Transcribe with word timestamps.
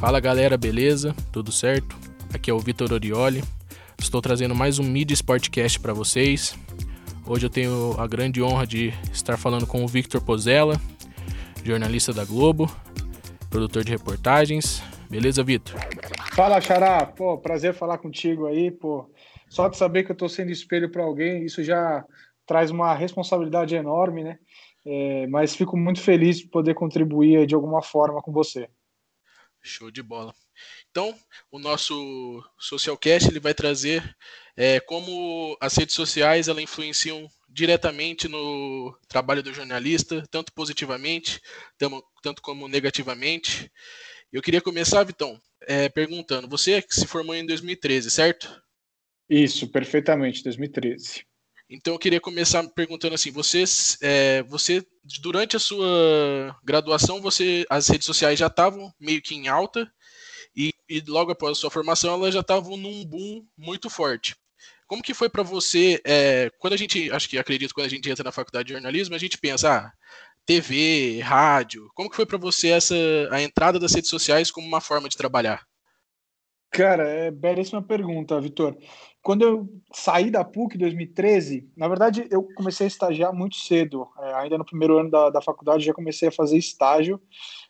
Fala 0.00 0.20
galera, 0.20 0.56
beleza? 0.56 1.12
Tudo 1.32 1.50
certo? 1.50 1.96
Aqui 2.32 2.52
é 2.52 2.54
o 2.54 2.58
Vitor 2.60 2.92
Orioli. 2.92 3.42
Estou 3.98 4.22
trazendo 4.22 4.54
mais 4.54 4.78
um 4.78 4.84
Mid 4.84 5.10
Sportcast 5.10 5.80
para 5.80 5.92
vocês. 5.92 6.56
Hoje 7.26 7.46
eu 7.46 7.50
tenho 7.50 7.98
a 7.98 8.06
grande 8.06 8.40
honra 8.40 8.64
de 8.64 8.94
estar 9.12 9.36
falando 9.36 9.66
com 9.66 9.82
o 9.82 9.88
Victor 9.88 10.22
Pozella, 10.22 10.80
jornalista 11.64 12.12
da 12.12 12.24
Globo, 12.24 12.70
produtor 13.50 13.82
de 13.82 13.90
reportagens. 13.90 14.80
Beleza, 15.10 15.42
Vitor? 15.42 15.74
Fala, 16.32 16.60
Xará. 16.60 17.04
Pô, 17.04 17.36
prazer 17.36 17.74
falar 17.74 17.98
contigo 17.98 18.46
aí, 18.46 18.70
pô. 18.70 19.10
Só 19.48 19.66
de 19.68 19.76
saber 19.76 20.04
que 20.04 20.12
eu 20.12 20.14
estou 20.14 20.28
sendo 20.28 20.52
espelho 20.52 20.92
para 20.92 21.02
alguém, 21.02 21.44
isso 21.44 21.64
já 21.64 22.04
traz 22.46 22.70
uma 22.70 22.94
responsabilidade 22.94 23.74
enorme, 23.74 24.22
né? 24.22 24.38
É, 24.86 25.26
mas 25.26 25.56
fico 25.56 25.76
muito 25.76 26.00
feliz 26.00 26.38
de 26.38 26.46
poder 26.46 26.74
contribuir 26.74 27.48
de 27.48 27.56
alguma 27.56 27.82
forma 27.82 28.22
com 28.22 28.30
você. 28.30 28.68
Show 29.68 29.90
de 29.90 30.02
bola. 30.02 30.34
Então, 30.90 31.16
o 31.50 31.58
nosso 31.58 32.42
Socialcast 32.58 33.28
ele 33.28 33.40
vai 33.40 33.54
trazer 33.54 34.16
é, 34.56 34.80
como 34.80 35.56
as 35.60 35.76
redes 35.76 35.94
sociais 35.94 36.48
ela 36.48 36.60
influenciam 36.60 37.30
diretamente 37.48 38.28
no 38.28 38.96
trabalho 39.08 39.42
do 39.42 39.52
jornalista, 39.52 40.26
tanto 40.30 40.52
positivamente, 40.52 41.40
tamo, 41.78 42.02
tanto 42.22 42.42
como 42.42 42.66
negativamente. 42.68 43.70
Eu 44.32 44.42
queria 44.42 44.60
começar, 44.60 45.04
Vitão, 45.04 45.40
é, 45.62 45.88
perguntando: 45.88 46.48
você 46.48 46.84
se 46.88 47.06
formou 47.06 47.34
em 47.34 47.46
2013, 47.46 48.10
certo? 48.10 48.62
Isso, 49.28 49.68
perfeitamente, 49.68 50.42
2013. 50.42 51.27
Então 51.70 51.92
eu 51.94 51.98
queria 51.98 52.20
começar 52.20 52.66
perguntando 52.70 53.14
assim, 53.14 53.30
você, 53.30 53.64
é, 54.00 54.42
você 54.44 54.86
durante 55.20 55.54
a 55.54 55.60
sua 55.60 56.56
graduação, 56.64 57.20
você 57.20 57.66
as 57.68 57.88
redes 57.88 58.06
sociais 58.06 58.38
já 58.38 58.46
estavam 58.46 58.92
meio 58.98 59.20
que 59.20 59.34
em 59.34 59.48
alta 59.48 59.90
e, 60.56 60.72
e 60.88 61.00
logo 61.06 61.30
após 61.30 61.58
a 61.58 61.60
sua 61.60 61.70
formação 61.70 62.14
elas 62.14 62.32
já 62.32 62.40
estavam 62.40 62.76
num 62.76 63.04
boom 63.04 63.44
muito 63.56 63.90
forte. 63.90 64.34
Como 64.86 65.02
que 65.02 65.12
foi 65.12 65.28
para 65.28 65.42
você, 65.42 66.00
é, 66.02 66.50
quando 66.58 66.72
a 66.72 66.76
gente, 66.76 67.12
acho 67.12 67.28
que 67.28 67.36
acredito, 67.36 67.74
quando 67.74 67.86
a 67.86 67.90
gente 67.90 68.08
entra 68.08 68.24
na 68.24 68.32
faculdade 68.32 68.68
de 68.68 68.72
jornalismo, 68.72 69.14
a 69.14 69.18
gente 69.18 69.36
pensa, 69.36 69.70
ah, 69.70 69.92
TV, 70.46 71.20
rádio, 71.20 71.90
como 71.94 72.08
que 72.08 72.16
foi 72.16 72.24
para 72.24 72.38
você 72.38 72.68
essa 72.68 72.94
a 73.30 73.42
entrada 73.42 73.78
das 73.78 73.92
redes 73.92 74.08
sociais 74.08 74.50
como 74.50 74.66
uma 74.66 74.80
forma 74.80 75.06
de 75.06 75.16
trabalhar? 75.18 75.62
Cara, 76.70 77.06
é 77.06 77.30
belíssima 77.30 77.82
pergunta, 77.82 78.40
Vitor. 78.40 78.76
Quando 79.28 79.42
eu 79.42 79.68
saí 79.92 80.30
da 80.30 80.42
PUC 80.42 80.76
em 80.76 80.78
2013, 80.78 81.70
na 81.76 81.86
verdade 81.86 82.26
eu 82.30 82.48
comecei 82.56 82.86
a 82.86 82.88
estagiar 82.88 83.30
muito 83.30 83.56
cedo. 83.56 84.08
É, 84.20 84.32
ainda 84.36 84.56
no 84.56 84.64
primeiro 84.64 84.96
ano 84.96 85.10
da, 85.10 85.28
da 85.28 85.42
faculdade 85.42 85.84
já 85.84 85.92
comecei 85.92 86.28
a 86.28 86.32
fazer 86.32 86.56
estágio 86.56 87.20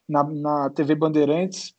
na, 0.09 0.23
na 0.23 0.71
TV 0.71 0.95
Bandeirantes 0.95 1.75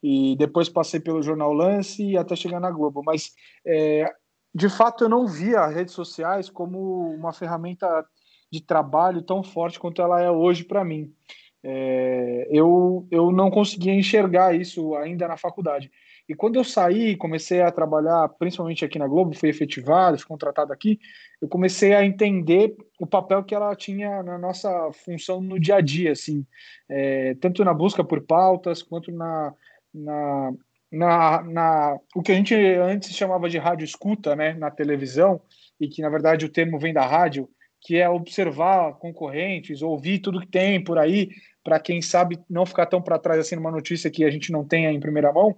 e 0.00 0.36
depois 0.36 0.68
passei 0.68 1.00
pelo 1.00 1.20
Jornal 1.20 1.52
Lance 1.52 2.00
e 2.00 2.16
até 2.16 2.36
chegar 2.36 2.60
na 2.60 2.70
Globo. 2.70 3.02
Mas 3.04 3.32
é, 3.66 4.08
de 4.54 4.68
fato 4.68 5.02
eu 5.02 5.08
não 5.08 5.26
via 5.26 5.66
redes 5.66 5.94
sociais 5.94 6.48
como 6.48 7.12
uma 7.12 7.32
ferramenta 7.32 8.06
de 8.52 8.60
trabalho 8.60 9.20
tão 9.20 9.42
forte 9.42 9.80
quanto 9.80 10.00
ela 10.00 10.22
é 10.22 10.30
hoje 10.30 10.62
para 10.62 10.84
mim. 10.84 11.12
É, 11.60 12.46
eu, 12.52 13.08
eu 13.10 13.32
não 13.32 13.50
conseguia 13.50 13.94
enxergar 13.94 14.54
isso 14.54 14.94
ainda 14.94 15.26
na 15.26 15.36
faculdade. 15.36 15.90
E 16.28 16.34
quando 16.34 16.56
eu 16.56 16.64
saí, 16.64 17.16
comecei 17.16 17.60
a 17.60 17.70
trabalhar, 17.70 18.28
principalmente 18.38 18.84
aqui 18.84 18.98
na 18.98 19.06
Globo, 19.06 19.36
fui 19.36 19.50
efetivado, 19.50 20.18
fui 20.18 20.26
contratado 20.26 20.72
aqui, 20.72 20.98
eu 21.40 21.48
comecei 21.48 21.92
a 21.94 22.04
entender 22.04 22.74
o 22.98 23.06
papel 23.06 23.44
que 23.44 23.54
ela 23.54 23.74
tinha 23.76 24.22
na 24.22 24.38
nossa 24.38 24.90
função 25.04 25.40
no 25.42 25.60
dia 25.60 25.76
a 25.76 25.80
dia, 25.82 26.12
assim, 26.12 26.46
é, 26.88 27.34
tanto 27.40 27.62
na 27.62 27.74
busca 27.74 28.02
por 28.02 28.22
pautas, 28.22 28.82
quanto 28.82 29.12
na, 29.12 29.52
na, 29.92 30.52
na, 30.90 31.42
na, 31.42 31.98
o 32.16 32.22
que 32.22 32.32
a 32.32 32.34
gente 32.34 32.54
antes 32.54 33.14
chamava 33.14 33.48
de 33.50 33.58
rádio 33.58 33.84
escuta, 33.84 34.34
né, 34.34 34.54
na 34.54 34.70
televisão, 34.70 35.42
e 35.78 35.88
que 35.88 36.00
na 36.00 36.08
verdade 36.08 36.46
o 36.46 36.50
termo 36.50 36.78
vem 36.78 36.94
da 36.94 37.04
rádio, 37.04 37.50
que 37.82 37.98
é 37.98 38.08
observar 38.08 38.94
concorrentes, 38.94 39.82
ouvir 39.82 40.20
tudo 40.20 40.40
que 40.40 40.46
tem 40.46 40.82
por 40.82 40.98
aí, 40.98 41.28
para 41.62 41.78
quem 41.78 42.00
sabe 42.00 42.38
não 42.48 42.64
ficar 42.64 42.86
tão 42.86 43.02
para 43.02 43.18
trás 43.18 43.40
assim 43.40 43.56
numa 43.56 43.70
notícia 43.70 44.10
que 44.10 44.24
a 44.24 44.30
gente 44.30 44.50
não 44.50 44.64
tenha 44.64 44.90
em 44.90 45.00
primeira 45.00 45.30
mão 45.30 45.54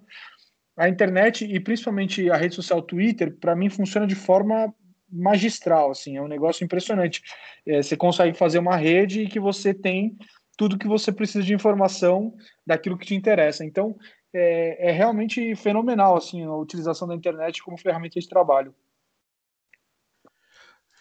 a 0.77 0.89
internet 0.89 1.45
e 1.45 1.59
principalmente 1.59 2.31
a 2.31 2.37
rede 2.37 2.55
social 2.55 2.83
Twitter, 2.83 3.35
para 3.37 3.57
mim 3.57 3.71
funciona 3.71 4.07
de 4.07 4.15
forma 4.15 4.73
magistral, 5.11 5.91
assim, 5.91 6.17
é 6.17 6.23
um 6.23 6.29
negócio 6.29 6.65
impressionante. 6.65 7.23
É, 7.67 7.83
você 7.83 7.97
consegue 7.97 8.37
fazer 8.37 8.59
uma 8.59 8.77
rede 8.77 9.23
e 9.23 9.29
que 9.29 9.41
você 9.41 9.73
tem 9.73 10.17
tudo 10.57 10.79
que 10.79 10.89
você 10.89 11.13
precisa 11.13 11.45
de 11.45 11.55
informação 11.55 12.35
daquilo 12.67 12.99
que 12.99 13.07
te 13.07 13.15
interessa. 13.15 13.65
Então, 13.65 13.97
é, 14.35 14.89
é 14.89 14.93
realmente 14.93 15.55
fenomenal, 15.55 16.17
assim, 16.17 16.45
a 16.45 16.55
utilização 16.55 17.07
da 17.07 17.15
internet 17.15 17.63
como 17.63 17.79
ferramenta 17.79 18.19
de 18.19 18.29
trabalho. 18.29 18.75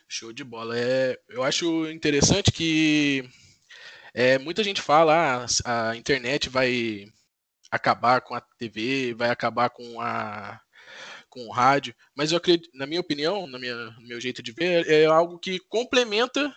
Show 0.08 0.32
de 0.32 0.44
bola. 0.44 0.78
É, 0.78 1.20
eu 1.30 1.44
acho 1.44 1.90
interessante 1.90 2.52
que 2.52 3.28
é, 4.14 4.38
muita 4.38 4.64
gente 4.64 4.82
fala 4.82 5.46
ah, 5.66 5.90
a 5.90 5.98
internet 5.98 6.48
vai 6.48 7.08
acabar 7.72 8.22
com 8.22 8.36
a 8.36 8.42
TV, 8.42 9.14
vai 9.14 9.30
acabar 9.30 9.70
com 9.70 10.00
a 10.00 10.60
com 11.30 11.48
o 11.48 11.52
rádio, 11.52 11.94
mas 12.16 12.32
eu 12.32 12.38
acredito, 12.38 12.70
na 12.74 12.86
minha 12.86 13.02
opinião, 13.02 13.46
na 13.46 13.60
minha, 13.60 13.76
no 13.76 14.08
meu 14.08 14.22
jeito 14.22 14.42
de 14.42 14.54
ver, 14.54 14.90
é 14.90 15.06
algo 15.06 15.38
que 15.38 15.60
complementa 15.68 16.50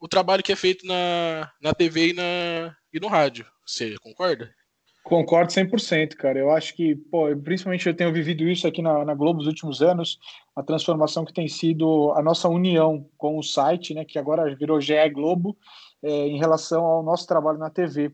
o 0.00 0.06
trabalho 0.06 0.44
que 0.44 0.52
é 0.52 0.56
feito 0.56 0.86
na, 0.86 1.50
na 1.60 1.74
TV 1.74 2.10
e, 2.10 2.12
na, 2.12 2.76
e 2.92 3.00
no 3.00 3.08
rádio. 3.08 3.44
Você 3.66 3.96
concorda? 3.98 4.54
Concordo 5.02 5.52
100%, 5.52 6.14
cara. 6.14 6.38
Eu 6.38 6.52
acho 6.52 6.74
que, 6.74 6.94
pô, 6.94 7.26
principalmente 7.36 7.88
eu 7.88 7.94
tenho 7.94 8.12
vivido 8.12 8.44
isso 8.48 8.68
aqui 8.68 8.80
na, 8.80 9.04
na 9.04 9.14
Globo 9.14 9.38
nos 9.38 9.48
últimos 9.48 9.82
anos, 9.82 10.18
a 10.54 10.62
transformação 10.62 11.24
que 11.24 11.32
tem 11.32 11.48
sido 11.48 12.12
a 12.12 12.22
nossa 12.22 12.48
união 12.48 13.04
com 13.18 13.36
o 13.36 13.42
site, 13.42 13.94
né, 13.94 14.04
que 14.04 14.18
agora 14.18 14.54
virou 14.54 14.80
GE 14.80 15.08
Globo, 15.12 15.56
é, 16.02 16.28
em 16.28 16.38
relação 16.38 16.84
ao 16.84 17.02
nosso 17.02 17.26
trabalho 17.26 17.58
na 17.58 17.70
TV. 17.70 18.12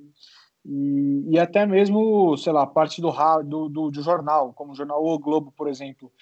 E, 0.70 1.24
e 1.30 1.38
até 1.38 1.64
mesmo, 1.64 2.36
sei 2.36 2.52
lá, 2.52 2.66
parte 2.66 3.00
do, 3.00 3.10
do, 3.42 3.68
do, 3.70 3.90
do 3.90 4.02
jornal, 4.02 4.52
como 4.52 4.72
o 4.72 4.74
jornal 4.74 5.02
O 5.02 5.18
Globo, 5.18 5.50
por 5.56 5.66
exemplo, 5.66 6.12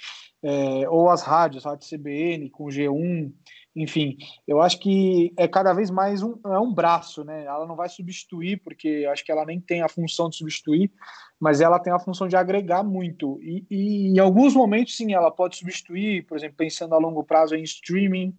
é, 0.40 0.88
ou 0.88 1.10
as 1.10 1.22
rádios, 1.22 1.64
Rádio 1.64 1.88
CBN 1.88 2.48
com 2.50 2.66
G1, 2.66 3.32
enfim, 3.74 4.16
eu 4.46 4.62
acho 4.62 4.78
que 4.78 5.34
é 5.36 5.48
cada 5.48 5.74
vez 5.74 5.90
mais 5.90 6.22
um, 6.22 6.38
é 6.46 6.58
um 6.58 6.72
braço, 6.72 7.24
né? 7.24 7.44
Ela 7.44 7.66
não 7.66 7.74
vai 7.74 7.88
substituir, 7.88 8.62
porque 8.62 9.06
acho 9.10 9.24
que 9.24 9.32
ela 9.32 9.44
nem 9.44 9.60
tem 9.60 9.82
a 9.82 9.88
função 9.88 10.30
de 10.30 10.36
substituir, 10.36 10.90
mas 11.38 11.60
ela 11.60 11.78
tem 11.78 11.92
a 11.92 11.98
função 11.98 12.28
de 12.28 12.36
agregar 12.36 12.82
muito. 12.82 13.38
E, 13.42 13.66
e 13.68 14.06
em 14.08 14.18
alguns 14.18 14.54
momentos, 14.54 14.96
sim, 14.96 15.12
ela 15.12 15.30
pode 15.30 15.56
substituir, 15.56 16.24
por 16.24 16.38
exemplo, 16.38 16.56
pensando 16.56 16.94
a 16.94 16.98
longo 16.98 17.22
prazo 17.22 17.54
em 17.54 17.62
streaming, 17.64 18.32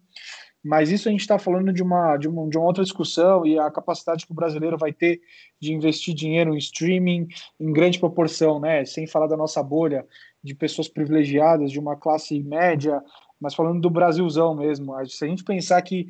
mas 0.64 0.90
isso 0.90 1.08
a 1.08 1.12
gente 1.12 1.20
está 1.20 1.38
falando 1.38 1.72
de 1.72 1.82
uma, 1.82 2.16
de, 2.16 2.28
uma, 2.28 2.48
de 2.48 2.58
uma 2.58 2.66
outra 2.66 2.82
discussão 2.82 3.46
e 3.46 3.58
a 3.58 3.70
capacidade 3.70 4.26
que 4.26 4.32
o 4.32 4.34
brasileiro 4.34 4.76
vai 4.76 4.92
ter 4.92 5.20
de 5.60 5.72
investir 5.72 6.14
dinheiro 6.14 6.54
em 6.54 6.58
streaming 6.58 7.28
em 7.58 7.72
grande 7.72 7.98
proporção, 7.98 8.60
né? 8.60 8.84
Sem 8.84 9.06
falar 9.06 9.28
da 9.28 9.36
nossa 9.36 9.62
bolha 9.62 10.06
de 10.42 10.54
pessoas 10.54 10.88
privilegiadas, 10.88 11.70
de 11.70 11.78
uma 11.78 11.96
classe 11.96 12.42
média, 12.42 13.02
mas 13.40 13.54
falando 13.54 13.80
do 13.80 13.90
Brasilzão 13.90 14.54
mesmo. 14.54 14.92
Se 15.06 15.24
a 15.24 15.28
gente 15.28 15.44
pensar 15.44 15.80
que 15.82 16.08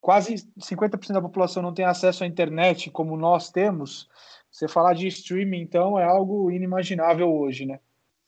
quase 0.00 0.34
50% 0.58 1.12
da 1.12 1.22
população 1.22 1.62
não 1.62 1.72
tem 1.72 1.84
acesso 1.84 2.24
à 2.24 2.26
internet 2.26 2.90
como 2.90 3.16
nós 3.16 3.50
temos, 3.50 4.08
você 4.50 4.68
falar 4.68 4.94
de 4.94 5.06
streaming, 5.08 5.60
então, 5.60 5.98
é 5.98 6.04
algo 6.04 6.50
inimaginável 6.50 7.32
hoje, 7.32 7.66
né? 7.66 7.80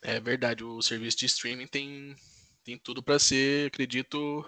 É 0.03 0.19
verdade, 0.19 0.65
o 0.65 0.83
serviço 0.83 1.19
de 1.19 1.27
streaming 1.27 1.67
tem, 1.67 2.17
tem 2.65 2.79
tudo 2.79 3.03
para 3.03 3.19
ser, 3.19 3.69
acredito, 3.69 4.45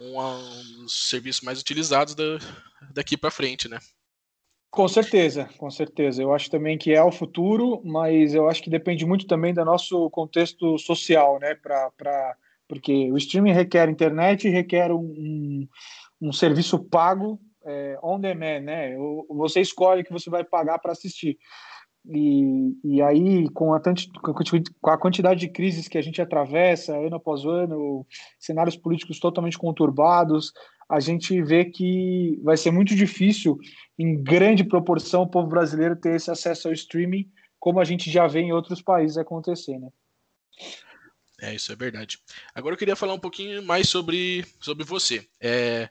um, 0.00 0.82
dos 0.82 1.08
serviços 1.08 1.42
mais 1.42 1.60
utilizados 1.60 2.14
da, 2.14 2.38
daqui 2.92 3.16
para 3.16 3.30
frente, 3.30 3.68
né? 3.68 3.78
Com 4.70 4.88
certeza, 4.88 5.48
com 5.56 5.70
certeza. 5.70 6.22
Eu 6.22 6.34
acho 6.34 6.50
também 6.50 6.76
que 6.76 6.92
é 6.92 7.02
o 7.02 7.10
futuro, 7.10 7.80
mas 7.84 8.34
eu 8.34 8.48
acho 8.48 8.62
que 8.62 8.68
depende 8.68 9.06
muito 9.06 9.26
também 9.26 9.54
do 9.54 9.64
nosso 9.64 10.10
contexto 10.10 10.76
social, 10.78 11.38
né? 11.38 11.54
Pra, 11.54 11.90
pra, 11.96 12.36
porque 12.68 13.10
o 13.10 13.16
streaming 13.16 13.52
requer 13.52 13.88
internet 13.88 14.48
requer 14.48 14.92
um, 14.92 15.66
um, 16.20 16.32
serviço 16.32 16.78
pago 16.78 17.40
é, 17.64 17.98
on 18.02 18.20
demand, 18.20 18.60
né? 18.60 18.94
Você 19.30 19.60
escolhe 19.60 20.04
que 20.04 20.12
você 20.12 20.28
vai 20.28 20.44
pagar 20.44 20.78
para 20.78 20.92
assistir. 20.92 21.38
E, 22.08 22.76
e 22.84 23.02
aí, 23.02 23.48
com 23.50 23.74
a, 23.74 23.80
com 23.80 24.90
a 24.90 24.98
quantidade 24.98 25.40
de 25.40 25.48
crises 25.48 25.88
que 25.88 25.98
a 25.98 26.02
gente 26.02 26.22
atravessa 26.22 26.96
ano 26.96 27.16
após 27.16 27.44
ano, 27.44 28.06
cenários 28.38 28.76
políticos 28.76 29.18
totalmente 29.18 29.58
conturbados, 29.58 30.52
a 30.88 31.00
gente 31.00 31.42
vê 31.42 31.64
que 31.64 32.38
vai 32.42 32.56
ser 32.56 32.70
muito 32.70 32.94
difícil, 32.94 33.58
em 33.98 34.22
grande 34.22 34.62
proporção, 34.62 35.22
o 35.22 35.28
povo 35.28 35.48
brasileiro 35.48 35.96
ter 35.96 36.14
esse 36.14 36.30
acesso 36.30 36.68
ao 36.68 36.74
streaming, 36.74 37.28
como 37.58 37.80
a 37.80 37.84
gente 37.84 38.10
já 38.10 38.26
vê 38.28 38.40
em 38.40 38.52
outros 38.52 38.80
países 38.80 39.16
acontecer, 39.16 39.78
né? 39.78 39.88
É, 41.40 41.54
isso 41.54 41.72
é 41.72 41.76
verdade. 41.76 42.18
Agora 42.54 42.74
eu 42.74 42.78
queria 42.78 42.96
falar 42.96 43.14
um 43.14 43.18
pouquinho 43.18 43.62
mais 43.62 43.88
sobre, 43.88 44.46
sobre 44.60 44.84
você. 44.84 45.28
É, 45.40 45.90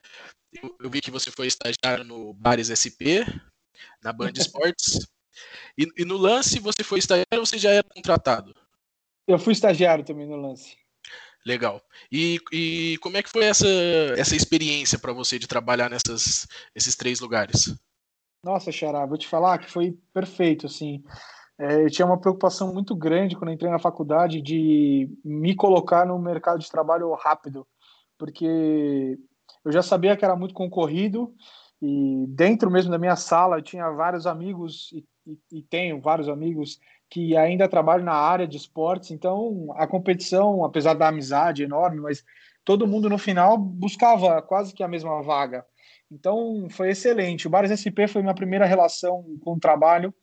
eu, 0.53 0.75
eu 0.79 0.89
vi 0.89 1.01
que 1.01 1.11
você 1.11 1.29
foi 1.29 1.47
estagiário 1.47 2.03
no 2.03 2.33
Bares 2.33 2.69
SP, 2.71 3.21
na 4.01 4.13
Band 4.13 4.31
Esportes. 4.37 5.05
E, 5.77 5.87
e, 5.97 6.05
no 6.05 6.17
lance 6.17 6.59
você 6.59 6.83
foi 6.83 6.99
estagiário 6.99 7.39
ou 7.39 7.45
você 7.45 7.57
já 7.57 7.71
era 7.71 7.83
contratado? 7.83 8.55
Eu 9.27 9.39
fui 9.39 9.53
estagiário 9.53 10.05
também 10.05 10.27
no 10.27 10.35
lance. 10.35 10.77
Legal. 11.45 11.81
E, 12.11 12.39
e 12.51 12.97
como 13.01 13.17
é 13.17 13.23
que 13.23 13.29
foi 13.29 13.45
essa, 13.45 13.67
essa 14.17 14.35
experiência 14.35 14.97
para 14.97 15.13
você 15.13 15.37
de 15.37 15.47
trabalhar 15.47 15.89
nessas, 15.89 16.47
nesses 16.73 16.95
três 16.95 17.19
lugares? 17.19 17.75
Nossa, 18.43 18.71
Xará, 18.71 19.05
vou 19.05 19.17
te 19.17 19.27
falar 19.27 19.57
que 19.59 19.69
foi 19.69 19.97
perfeito, 20.13 20.65
assim. 20.65 21.03
É, 21.57 21.83
eu 21.83 21.89
tinha 21.89 22.05
uma 22.05 22.19
preocupação 22.19 22.73
muito 22.73 22.95
grande 22.95 23.35
quando 23.35 23.51
entrei 23.51 23.71
na 23.71 23.79
faculdade 23.79 24.41
de 24.41 25.09
me 25.23 25.55
colocar 25.55 26.05
no 26.05 26.19
mercado 26.19 26.59
de 26.59 26.69
trabalho 26.69 27.13
rápido, 27.13 27.65
porque 28.17 29.17
eu 29.63 29.71
já 29.71 29.81
sabia 29.81 30.17
que 30.17 30.25
era 30.25 30.35
muito 30.35 30.53
concorrido 30.53 31.33
e 31.81 32.25
dentro 32.27 32.69
mesmo 32.69 32.91
da 32.91 32.97
minha 32.97 33.15
sala 33.15 33.57
eu 33.57 33.61
tinha 33.61 33.89
vários 33.89 34.27
amigos 34.27 34.91
e, 34.93 35.05
e, 35.51 35.61
tenho 35.63 35.99
vários 35.99 36.29
amigos 36.29 36.79
que 37.09 37.35
ainda 37.35 37.67
trabalham 37.67 38.05
na 38.05 38.13
área 38.13 38.47
de 38.47 38.57
esportes, 38.57 39.11
então 39.11 39.73
a 39.75 39.87
competição, 39.87 40.63
apesar 40.63 40.93
da 40.93 41.07
amizade 41.07 41.63
enorme, 41.63 42.01
mas 42.01 42.23
todo 42.63 42.87
mundo 42.87 43.09
no 43.09 43.17
final 43.17 43.57
buscava 43.57 44.41
quase 44.41 44.73
que 44.73 44.83
a 44.83 44.87
mesma 44.87 45.21
vaga. 45.21 45.65
Então 46.11 46.67
foi 46.69 46.91
excelente. 46.91 47.47
O 47.47 47.49
Bares 47.49 47.71
SP 47.73 48.07
foi 48.07 48.21
minha 48.21 48.33
primeira 48.33 48.65
relação 48.65 49.23
com 49.43 49.53
o 49.53 49.59
trabalho. 49.59 50.13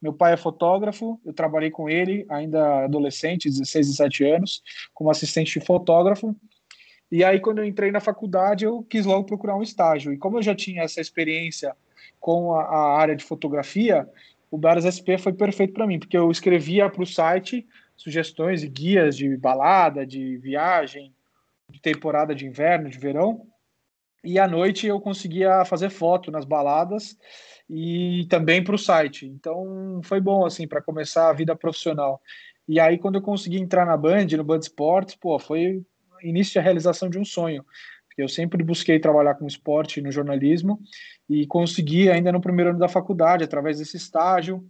Meu 0.00 0.12
pai 0.12 0.34
é 0.34 0.36
fotógrafo, 0.36 1.20
eu 1.24 1.32
trabalhei 1.32 1.70
com 1.70 1.88
ele 1.88 2.24
ainda 2.28 2.84
adolescente, 2.84 3.50
16, 3.50 3.88
17 3.88 4.24
anos, 4.24 4.62
como 4.94 5.10
assistente 5.10 5.58
de 5.58 5.66
fotógrafo. 5.66 6.34
E 7.10 7.22
aí, 7.22 7.40
quando 7.40 7.58
eu 7.58 7.64
entrei 7.64 7.90
na 7.90 8.00
faculdade, 8.00 8.64
eu 8.64 8.82
quis 8.84 9.04
logo 9.04 9.26
procurar 9.26 9.56
um 9.56 9.62
estágio. 9.62 10.12
E 10.12 10.18
como 10.18 10.38
eu 10.38 10.42
já 10.42 10.54
tinha 10.54 10.82
essa 10.82 11.00
experiência 11.00 11.76
com 12.18 12.54
a, 12.54 12.62
a 12.62 12.98
área 12.98 13.14
de 13.14 13.22
fotografia, 13.22 14.08
o 14.52 14.58
Bares 14.58 14.84
SP 14.84 15.16
foi 15.16 15.32
perfeito 15.32 15.72
para 15.72 15.86
mim, 15.86 15.98
porque 15.98 16.16
eu 16.16 16.30
escrevia 16.30 16.86
para 16.90 17.02
o 17.02 17.06
site 17.06 17.66
sugestões 17.96 18.62
e 18.62 18.68
guias 18.68 19.16
de 19.16 19.34
balada, 19.34 20.06
de 20.06 20.36
viagem, 20.36 21.14
de 21.70 21.80
temporada 21.80 22.34
de 22.34 22.46
inverno, 22.46 22.90
de 22.90 22.98
verão. 22.98 23.46
E 24.22 24.38
à 24.38 24.46
noite 24.46 24.86
eu 24.86 25.00
conseguia 25.00 25.64
fazer 25.64 25.88
foto 25.88 26.30
nas 26.30 26.44
baladas 26.44 27.16
e 27.68 28.26
também 28.28 28.62
para 28.62 28.74
o 28.74 28.78
site. 28.78 29.26
Então 29.26 30.02
foi 30.04 30.20
bom 30.20 30.44
assim 30.44 30.68
para 30.68 30.82
começar 30.82 31.30
a 31.30 31.32
vida 31.32 31.56
profissional. 31.56 32.20
E 32.68 32.78
aí 32.78 32.98
quando 32.98 33.14
eu 33.14 33.22
consegui 33.22 33.58
entrar 33.58 33.86
na 33.86 33.96
Band, 33.96 34.26
no 34.36 34.44
Band 34.44 34.58
Sports, 34.58 35.14
pô, 35.14 35.38
foi 35.38 35.82
início 36.22 36.56
da 36.56 36.60
realização 36.60 37.08
de 37.08 37.18
um 37.18 37.24
sonho. 37.24 37.64
Porque 38.12 38.22
eu 38.22 38.28
sempre 38.28 38.62
busquei 38.62 39.00
trabalhar 39.00 39.34
com 39.34 39.46
esporte 39.46 40.02
no 40.02 40.12
jornalismo 40.12 40.78
e 41.28 41.46
consegui 41.46 42.10
ainda 42.10 42.30
no 42.30 42.40
primeiro 42.40 42.70
ano 42.70 42.78
da 42.78 42.88
faculdade 42.88 43.42
através 43.42 43.78
desse 43.78 43.96
estágio 43.96 44.62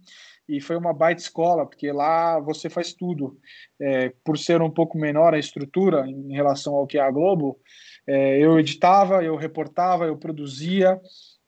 e 0.47 0.61
foi 0.61 0.75
uma 0.75 0.93
baita 0.93 1.21
escola, 1.21 1.65
porque 1.65 1.91
lá 1.91 2.39
você 2.39 2.69
faz 2.69 2.93
tudo. 2.93 3.37
É, 3.79 4.13
por 4.23 4.37
ser 4.37 4.61
um 4.61 4.69
pouco 4.69 4.97
menor 4.97 5.33
a 5.33 5.39
estrutura 5.39 6.07
em 6.07 6.33
relação 6.33 6.75
ao 6.75 6.87
que 6.87 6.97
é 6.97 7.01
a 7.01 7.11
Globo, 7.11 7.59
é, 8.07 8.39
eu 8.39 8.57
editava, 8.59 9.23
eu 9.23 9.35
reportava, 9.35 10.05
eu 10.05 10.17
produzia, 10.17 10.99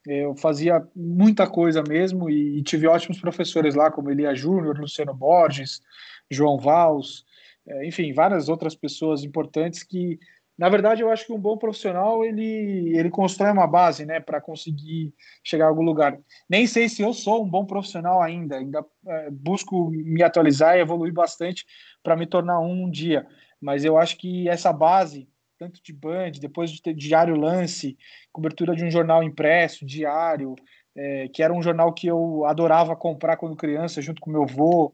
eu 0.05 0.35
fazia 0.35 0.85
muita 0.95 1.47
coisa 1.47 1.81
mesmo 1.81 2.29
e, 2.29 2.59
e 2.59 2.63
tive 2.63 2.87
ótimos 2.87 3.19
professores 3.19 3.73
lá, 3.73 3.89
como 3.89 4.11
Elia 4.11 4.35
Júnior, 4.35 4.79
Luciano 4.79 5.13
Borges, 5.13 5.81
João 6.29 6.57
Vals, 6.57 7.25
é, 7.67 7.87
enfim, 7.87 8.13
várias 8.13 8.47
outras 8.47 8.75
pessoas 8.75 9.23
importantes 9.23 9.83
que, 9.83 10.19
na 10.57 10.69
verdade, 10.69 11.01
eu 11.01 11.09
acho 11.09 11.25
que 11.25 11.33
um 11.33 11.39
bom 11.39 11.57
profissional 11.57 12.23
ele, 12.23 12.97
ele 12.97 13.09
constrói 13.09 13.51
uma 13.51 13.67
base, 13.67 14.05
né, 14.05 14.19
para 14.19 14.39
conseguir 14.39 15.13
chegar 15.43 15.65
a 15.65 15.67
algum 15.67 15.83
lugar. 15.83 16.17
Nem 16.49 16.65
sei 16.65 16.87
se 16.87 17.01
eu 17.01 17.13
sou 17.13 17.43
um 17.43 17.49
bom 17.49 17.65
profissional 17.65 18.21
ainda, 18.21 18.57
ainda 18.57 18.85
é, 19.07 19.29
busco 19.29 19.89
me 19.91 20.23
atualizar 20.23 20.77
e 20.77 20.81
evoluir 20.81 21.13
bastante 21.13 21.65
para 22.01 22.15
me 22.15 22.25
tornar 22.25 22.59
um, 22.59 22.85
um 22.85 22.89
dia, 22.89 23.27
mas 23.59 23.83
eu 23.83 23.97
acho 23.97 24.17
que 24.17 24.47
essa 24.47 24.71
base 24.71 25.27
tanto 25.57 25.81
de 25.81 25.93
Band, 25.93 26.31
depois 26.39 26.69
de 26.69 26.81
ter 26.81 26.93
diário 26.93 27.35
lance, 27.35 27.97
cobertura 28.31 28.75
de 28.75 28.83
um 28.83 28.91
jornal 28.91 29.23
impresso, 29.23 29.85
diário, 29.85 30.55
é, 30.95 31.27
que 31.27 31.43
era 31.43 31.53
um 31.53 31.61
jornal 31.61 31.93
que 31.93 32.07
eu 32.07 32.45
adorava 32.45 32.95
comprar 32.95 33.37
quando 33.37 33.55
criança, 33.55 34.01
junto 34.01 34.21
com 34.21 34.31
meu 34.31 34.43
avô, 34.43 34.93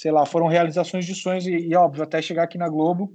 sei 0.00 0.10
lá, 0.10 0.24
foram 0.24 0.46
realizações 0.46 1.04
de 1.04 1.14
sonhos 1.14 1.46
e, 1.46 1.52
e 1.52 1.74
óbvio, 1.74 2.02
até 2.02 2.20
chegar 2.22 2.44
aqui 2.44 2.58
na 2.58 2.68
Globo, 2.68 3.12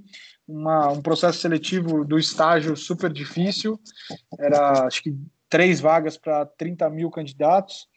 uma, 0.48 0.90
um 0.92 1.02
processo 1.02 1.40
seletivo 1.40 2.04
do 2.04 2.18
estágio 2.18 2.76
super 2.76 3.12
difícil, 3.12 3.80
era 4.38 4.86
acho 4.86 5.02
que 5.02 5.16
três 5.50 5.80
vagas 5.80 6.18
para 6.18 6.46
30 6.46 6.90
mil 6.90 7.10
candidatos, 7.10 7.88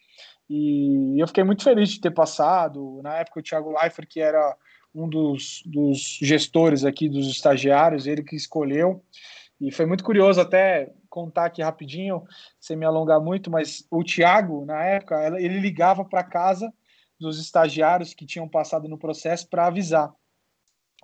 e 0.49 1.21
eu 1.21 1.27
fiquei 1.27 1.43
muito 1.43 1.65
feliz 1.65 1.91
de 1.91 2.01
ter 2.01 2.13
passado. 2.13 3.01
Na 3.03 3.17
época, 3.17 3.41
o 3.41 3.43
Thiago 3.43 3.73
Leifert, 3.73 4.09
que 4.09 4.21
era 4.21 4.57
um 4.95 5.09
dos, 5.09 5.63
dos 5.67 6.19
gestores 6.23 6.85
aqui, 6.85 7.09
dos 7.09 7.27
estagiários, 7.29 8.07
ele 8.07 8.23
que 8.23 8.37
escolheu. 8.37 9.03
E 9.61 9.73
foi 9.73 9.87
muito 9.87 10.05
curioso 10.05 10.41
até 10.41 10.93
contar 11.09 11.47
aqui 11.47 11.63
rapidinho, 11.63 12.23
sem 12.61 12.77
me 12.77 12.85
alongar 12.85 13.21
muito, 13.21 13.51
mas 13.51 13.85
o 13.91 14.05
Tiago, 14.05 14.65
na 14.65 14.85
época, 14.85 15.27
ele 15.41 15.59
ligava 15.59 16.05
para 16.05 16.23
casa 16.23 16.73
dos 17.19 17.41
estagiários 17.41 18.15
que 18.15 18.27
tinham 18.27 18.49
passado 18.49 18.89
no 18.89 18.99
processo 18.99 19.49
para 19.49 19.67
avisar. 19.67 20.13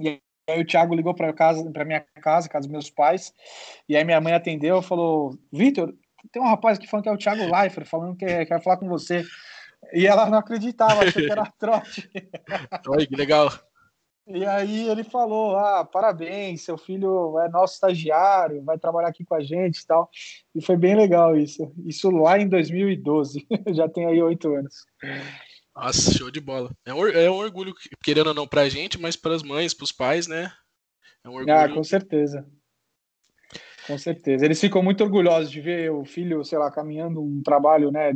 E 0.00 0.20
aí 0.48 0.60
o 0.60 0.64
Tiago 0.64 0.94
ligou 0.94 1.14
para 1.14 1.32
casa, 1.32 1.68
para 1.70 1.84
minha 1.84 2.00
casa, 2.00 2.48
casa 2.48 2.66
dos 2.66 2.72
meus 2.72 2.90
pais, 2.90 3.32
e 3.88 3.96
aí 3.96 4.04
minha 4.04 4.20
mãe 4.20 4.32
atendeu 4.32 4.80
e 4.80 4.82
falou: 4.82 5.38
"Vitor, 5.52 5.94
tem 6.30 6.42
um 6.42 6.46
rapaz 6.46 6.78
aqui 6.78 6.86
falando 6.86 7.04
que 7.04 7.08
é 7.08 7.12
o 7.12 7.18
Thiago 7.18 7.50
Leifert, 7.50 7.86
falando 7.86 8.16
que 8.16 8.46
quer 8.46 8.62
falar 8.62 8.76
com 8.76 8.88
você". 8.88 9.24
E 9.92 10.06
ela 10.06 10.30
não 10.30 10.38
acreditava, 10.38 11.02
achou 11.02 11.22
que 11.22 11.32
era 11.32 11.44
trote. 11.58 12.08
Oi, 12.88 13.06
que 13.06 13.16
legal. 13.16 13.50
E 14.26 14.46
aí 14.46 14.88
ele 14.88 15.02
falou: 15.02 15.56
Ah, 15.56 15.84
parabéns, 15.84 16.64
seu 16.64 16.78
filho 16.78 17.38
é 17.40 17.48
nosso 17.48 17.74
estagiário, 17.74 18.62
vai 18.62 18.78
trabalhar 18.78 19.08
aqui 19.08 19.24
com 19.24 19.34
a 19.34 19.42
gente 19.42 19.78
e 19.78 19.86
tal. 19.86 20.08
E 20.54 20.64
foi 20.64 20.76
bem 20.76 20.94
legal 20.94 21.36
isso. 21.36 21.72
Isso 21.84 22.10
lá 22.10 22.38
em 22.38 22.48
2012. 22.48 23.46
Já 23.74 23.88
tem 23.88 24.06
aí 24.06 24.22
oito 24.22 24.54
anos. 24.54 24.86
Nossa, 25.74 26.12
show 26.12 26.30
de 26.30 26.40
bola. 26.40 26.70
É 26.84 26.92
um, 26.92 27.06
é 27.06 27.30
um 27.30 27.36
orgulho, 27.36 27.74
querendo 28.02 28.28
ou 28.28 28.34
não, 28.34 28.46
pra 28.46 28.68
gente, 28.68 29.00
mas 29.00 29.16
para 29.16 29.34
as 29.34 29.42
mães, 29.42 29.72
para 29.72 29.84
os 29.84 29.92
pais, 29.92 30.26
né? 30.26 30.52
É 31.24 31.28
um 31.28 31.34
orgulho. 31.34 31.56
Ah, 31.56 31.68
com 31.68 31.82
certeza. 31.82 32.46
Com 33.86 33.98
certeza. 33.98 34.44
Eles 34.44 34.60
ficam 34.60 34.82
muito 34.82 35.02
orgulhosos 35.02 35.50
de 35.50 35.60
ver 35.60 35.90
o 35.90 36.04
filho, 36.04 36.44
sei 36.44 36.58
lá, 36.58 36.70
caminhando 36.70 37.22
um 37.22 37.42
trabalho, 37.42 37.90
né? 37.90 38.12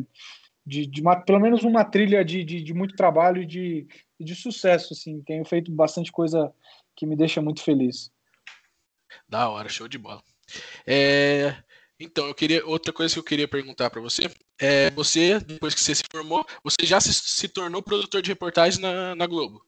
De, 0.65 0.87
de 0.87 1.01
uma, 1.01 1.17
pelo 1.17 1.41
menos 1.41 1.63
uma 1.65 1.85
trilha 1.85 2.25
de, 2.25 2.45
de, 2.45 2.63
de 2.63 2.75
muito 2.75 2.95
trabalho 2.95 3.43
e 3.43 3.47
de, 3.47 3.87
de 4.21 4.35
sucesso, 4.35 4.93
assim. 4.93 5.23
Tenho 5.23 5.45
feito 5.45 5.71
bastante 5.73 6.13
coisa 6.13 6.53
que 6.95 7.07
me 7.07 7.17
deixa 7.17 7.41
muito 7.41 7.63
feliz. 7.63 8.11
Da 9.29 9.49
hora, 9.49 9.69
show 9.69 9.89
de 9.89 9.99
bola. 9.99 10.23
É, 10.87 11.57
então, 11.99 12.27
eu 12.27 12.35
queria 12.35 12.67
outra 12.67 12.93
coisa 12.93 13.15
que 13.15 13.19
eu 13.19 13.25
queria 13.25 13.49
perguntar 13.49 13.89
para 13.91 14.01
você 14.01 14.31
é 14.61 14.91
você 14.91 15.41
depois 15.41 15.75
que 15.75 15.81
você 15.81 15.95
se 15.95 16.03
formou, 16.11 16.45
você 16.63 16.85
já 16.85 17.01
se, 17.01 17.13
se 17.13 17.49
tornou 17.49 17.83
produtor 17.83 18.21
de 18.21 18.31
reportagem 18.31 18.81
na, 18.81 19.15
na 19.15 19.27
Globo? 19.27 19.63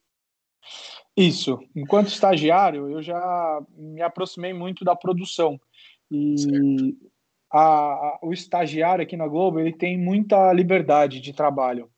Isso. 1.16 1.58
Enquanto 1.74 2.08
estagiário, 2.08 2.90
eu 2.90 3.02
já 3.02 3.60
me 3.76 4.02
aproximei 4.02 4.52
muito 4.52 4.84
da 4.84 4.94
produção 4.94 5.58
e 6.10 6.96
a, 7.50 7.60
a, 7.60 8.18
o 8.22 8.32
estagiário 8.32 9.02
aqui 9.02 9.16
na 9.16 9.26
Globo 9.26 9.58
ele 9.58 9.72
tem 9.72 9.98
muita 9.98 10.52
liberdade 10.52 11.20
de 11.20 11.32
trabalho. 11.32 11.90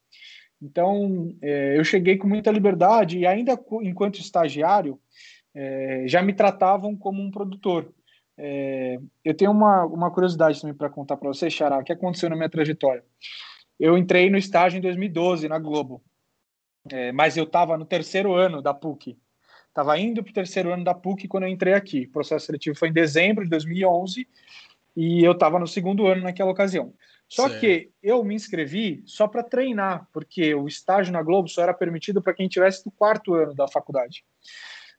Então, 0.62 1.34
é, 1.42 1.78
eu 1.78 1.84
cheguei 1.84 2.16
com 2.16 2.28
muita 2.28 2.50
liberdade 2.50 3.18
e 3.18 3.26
ainda 3.26 3.58
enquanto 3.82 4.20
estagiário, 4.20 5.00
é, 5.54 6.04
já 6.06 6.22
me 6.22 6.32
tratavam 6.32 6.96
como 6.96 7.20
um 7.20 7.30
produtor. 7.30 7.92
É, 8.42 8.98
eu 9.22 9.34
tenho 9.34 9.50
uma, 9.50 9.84
uma 9.84 10.10
curiosidade 10.10 10.58
também 10.58 10.74
para 10.74 10.88
contar 10.88 11.18
para 11.18 11.28
você, 11.28 11.50
Xará, 11.50 11.78
o 11.78 11.84
que 11.84 11.92
aconteceu 11.92 12.30
na 12.30 12.36
minha 12.36 12.48
trajetória. 12.48 13.04
Eu 13.78 13.98
entrei 13.98 14.30
no 14.30 14.38
estágio 14.38 14.78
em 14.78 14.80
2012 14.80 15.46
na 15.46 15.58
Globo, 15.58 16.02
é, 16.90 17.12
mas 17.12 17.36
eu 17.36 17.44
estava 17.44 17.76
no 17.76 17.84
terceiro 17.84 18.32
ano 18.32 18.62
da 18.62 18.72
PUC. 18.72 19.18
Estava 19.68 19.98
indo 19.98 20.22
para 20.22 20.30
o 20.30 20.34
terceiro 20.34 20.72
ano 20.72 20.82
da 20.82 20.94
PUC 20.94 21.28
quando 21.28 21.44
eu 21.44 21.50
entrei 21.50 21.74
aqui. 21.74 22.06
O 22.06 22.12
processo 22.12 22.46
seletivo 22.46 22.78
foi 22.78 22.88
em 22.88 22.94
dezembro 22.94 23.44
de 23.44 23.50
2011 23.50 24.26
e 24.96 25.22
eu 25.22 25.32
estava 25.32 25.58
no 25.58 25.66
segundo 25.66 26.06
ano 26.06 26.22
naquela 26.22 26.50
ocasião. 26.50 26.94
Só 27.28 27.46
certo. 27.46 27.60
que 27.60 27.90
eu 28.02 28.24
me 28.24 28.34
inscrevi 28.34 29.02
só 29.04 29.28
para 29.28 29.42
treinar, 29.42 30.08
porque 30.12 30.54
o 30.54 30.66
estágio 30.66 31.12
na 31.12 31.22
Globo 31.22 31.46
só 31.46 31.62
era 31.62 31.74
permitido 31.74 32.22
para 32.22 32.34
quem 32.34 32.48
tivesse 32.48 32.84
no 32.86 32.90
quarto 32.90 33.34
ano 33.34 33.54
da 33.54 33.68
faculdade. 33.68 34.24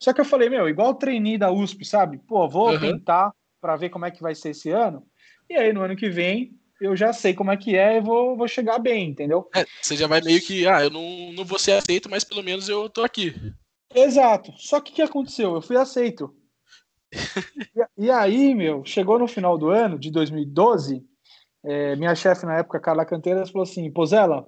Só 0.02 0.12
que 0.14 0.20
eu 0.20 0.26
falei, 0.26 0.50
meu, 0.50 0.68
igual 0.68 0.90
o 0.90 0.96
trainee 0.96 1.38
da 1.38 1.52
USP, 1.52 1.86
sabe? 1.86 2.18
Pô, 2.28 2.48
vou 2.50 2.72
uhum. 2.72 2.80
tentar 2.80 3.32
para 3.62 3.76
ver 3.76 3.90
como 3.90 4.06
é 4.06 4.12
que 4.12 4.22
vai 4.22 4.34
ser 4.34 4.50
esse 4.50 4.70
ano. 4.70 5.06
E 5.50 5.56
aí, 5.56 5.72
no 5.72 5.82
ano 5.82 5.96
que 5.96 6.10
vem, 6.10 6.58
eu 6.80 6.96
já 6.96 7.14
sei 7.14 7.34
como 7.34 7.52
é 7.52 7.58
que 7.58 7.76
é 7.76 7.98
e 7.98 8.02
vou, 8.02 8.36
vou 8.36 8.48
chegar 8.48 8.80
bem, 8.80 9.10
entendeu? 9.10 9.48
É, 9.56 9.66
você 9.82 9.96
já 9.96 10.08
vai 10.08 10.20
meio 10.22 10.42
que, 10.42 10.68
ah, 10.68 10.84
eu 10.84 10.90
não, 10.90 11.32
não 11.34 11.46
vou 11.46 11.60
ser 11.60 11.74
aceito, 11.74 12.10
mas 12.10 12.24
pelo 12.24 12.42
menos 12.42 12.68
eu 12.68 12.90
tô 12.90 13.04
aqui. 13.04 13.36
Exato. 13.94 14.52
Só 14.58 14.82
que 14.82 14.92
o 14.92 14.96
que 14.96 15.02
aconteceu? 15.02 15.54
Eu 15.54 15.62
fui 15.62 15.78
aceito. 15.78 16.36
e, 17.98 18.06
e 18.06 18.10
aí, 18.10 18.56
meu, 18.56 18.84
chegou 18.84 19.20
no 19.20 19.28
final 19.28 19.58
do 19.58 19.70
ano 19.70 20.00
de 20.00 20.10
2012 20.10 21.06
é, 21.64 21.96
minha 21.96 22.16
chefe 22.16 22.46
na 22.46 22.58
época, 22.58 22.80
Carla 22.80 23.06
Canteiras, 23.06 23.52
falou 23.52 23.64
assim: 23.64 23.92
Pozela, 23.92 24.48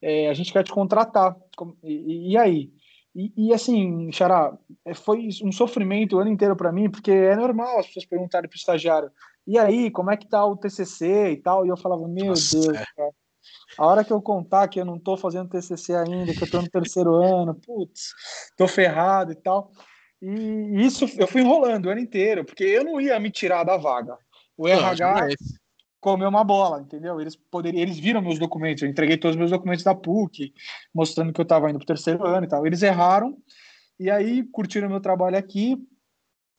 é, 0.00 0.28
a 0.28 0.34
gente 0.34 0.52
quer 0.52 0.64
te 0.64 0.72
contratar. 0.72 1.36
E, 1.82 2.32
e 2.32 2.38
aí? 2.38 2.72
E, 3.14 3.32
e, 3.36 3.54
assim, 3.54 4.10
Xará, 4.10 4.56
é, 4.84 4.92
foi 4.92 5.28
um 5.42 5.52
sofrimento 5.52 6.16
o 6.16 6.18
ano 6.18 6.30
inteiro 6.30 6.56
para 6.56 6.72
mim, 6.72 6.90
porque 6.90 7.12
é 7.12 7.36
normal 7.36 7.78
as 7.78 7.86
pessoas 7.86 8.06
perguntarem 8.06 8.48
para 8.48 8.56
o 8.56 8.58
estagiário: 8.58 9.10
e 9.46 9.58
aí, 9.58 9.90
como 9.90 10.10
é 10.10 10.16
que 10.16 10.28
tá 10.28 10.44
o 10.44 10.56
TCC 10.56 11.30
e 11.30 11.36
tal? 11.36 11.64
E 11.64 11.68
eu 11.68 11.76
falava: 11.76 12.08
meu 12.08 12.26
Nossa, 12.26 12.58
Deus, 12.58 12.76
é. 12.76 12.84
cara. 12.96 13.10
A 13.78 13.86
hora 13.86 14.04
que 14.04 14.12
eu 14.12 14.22
contar 14.22 14.68
que 14.68 14.80
eu 14.80 14.84
não 14.84 14.98
tô 14.98 15.16
fazendo 15.16 15.48
TCC 15.50 15.94
ainda, 15.94 16.32
que 16.32 16.42
eu 16.42 16.50
tô 16.50 16.62
no 16.62 16.68
terceiro 16.68 17.14
ano, 17.22 17.54
putz, 17.54 18.14
tô 18.56 18.66
ferrado 18.66 19.32
e 19.32 19.36
tal. 19.36 19.70
E 20.22 20.86
isso 20.86 21.06
eu 21.18 21.26
fui 21.26 21.42
enrolando 21.42 21.86
o 21.86 21.90
ano 21.90 22.00
inteiro, 22.00 22.44
porque 22.44 22.64
eu 22.64 22.84
não 22.84 23.00
ia 23.00 23.18
me 23.20 23.30
tirar 23.30 23.64
da 23.64 23.76
vaga. 23.76 24.16
O 24.56 24.66
RH 24.66 25.28
comeu 26.04 26.28
uma 26.28 26.44
bola, 26.44 26.82
entendeu? 26.82 27.18
Eles 27.18 27.34
poderiam, 27.34 27.80
eles 27.80 27.98
viram 27.98 28.20
meus 28.20 28.38
documentos, 28.38 28.82
eu 28.82 28.88
entreguei 28.90 29.16
todos 29.16 29.34
os 29.34 29.38
meus 29.38 29.50
documentos 29.50 29.82
da 29.82 29.94
PUC, 29.94 30.52
mostrando 30.94 31.32
que 31.32 31.40
eu 31.40 31.44
estava 31.44 31.70
indo 31.70 31.78
para 31.78 31.84
o 31.84 31.86
terceiro 31.86 32.26
ano 32.26 32.44
e 32.44 32.48
tal. 32.48 32.66
Eles 32.66 32.82
erraram 32.82 33.34
e 33.98 34.10
aí 34.10 34.42
curtiram 34.44 34.90
meu 34.90 35.00
trabalho 35.00 35.38
aqui. 35.38 35.78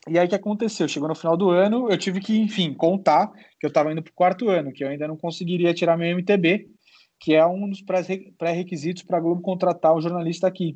E 0.07 0.17
aí 0.17 0.25
o 0.25 0.29
que 0.29 0.33
aconteceu? 0.33 0.87
Chegou 0.87 1.07
no 1.07 1.13
final 1.13 1.37
do 1.37 1.51
ano, 1.51 1.91
eu 1.91 1.97
tive 1.97 2.19
que, 2.19 2.35
enfim, 2.39 2.73
contar 2.73 3.31
que 3.59 3.65
eu 3.65 3.67
estava 3.67 3.91
indo 3.91 4.01
para 4.01 4.09
o 4.09 4.15
quarto 4.15 4.49
ano, 4.49 4.71
que 4.71 4.83
eu 4.83 4.87
ainda 4.87 5.07
não 5.07 5.15
conseguiria 5.15 5.75
tirar 5.75 5.95
meu 5.95 6.09
MTB, 6.09 6.67
que 7.19 7.35
é 7.35 7.45
um 7.45 7.69
dos 7.69 7.83
pré-requisitos 8.37 9.03
para 9.03 9.17
a 9.17 9.21
Globo 9.21 9.43
contratar 9.43 9.93
o 9.93 10.01
jornalista 10.01 10.47
aqui. 10.47 10.75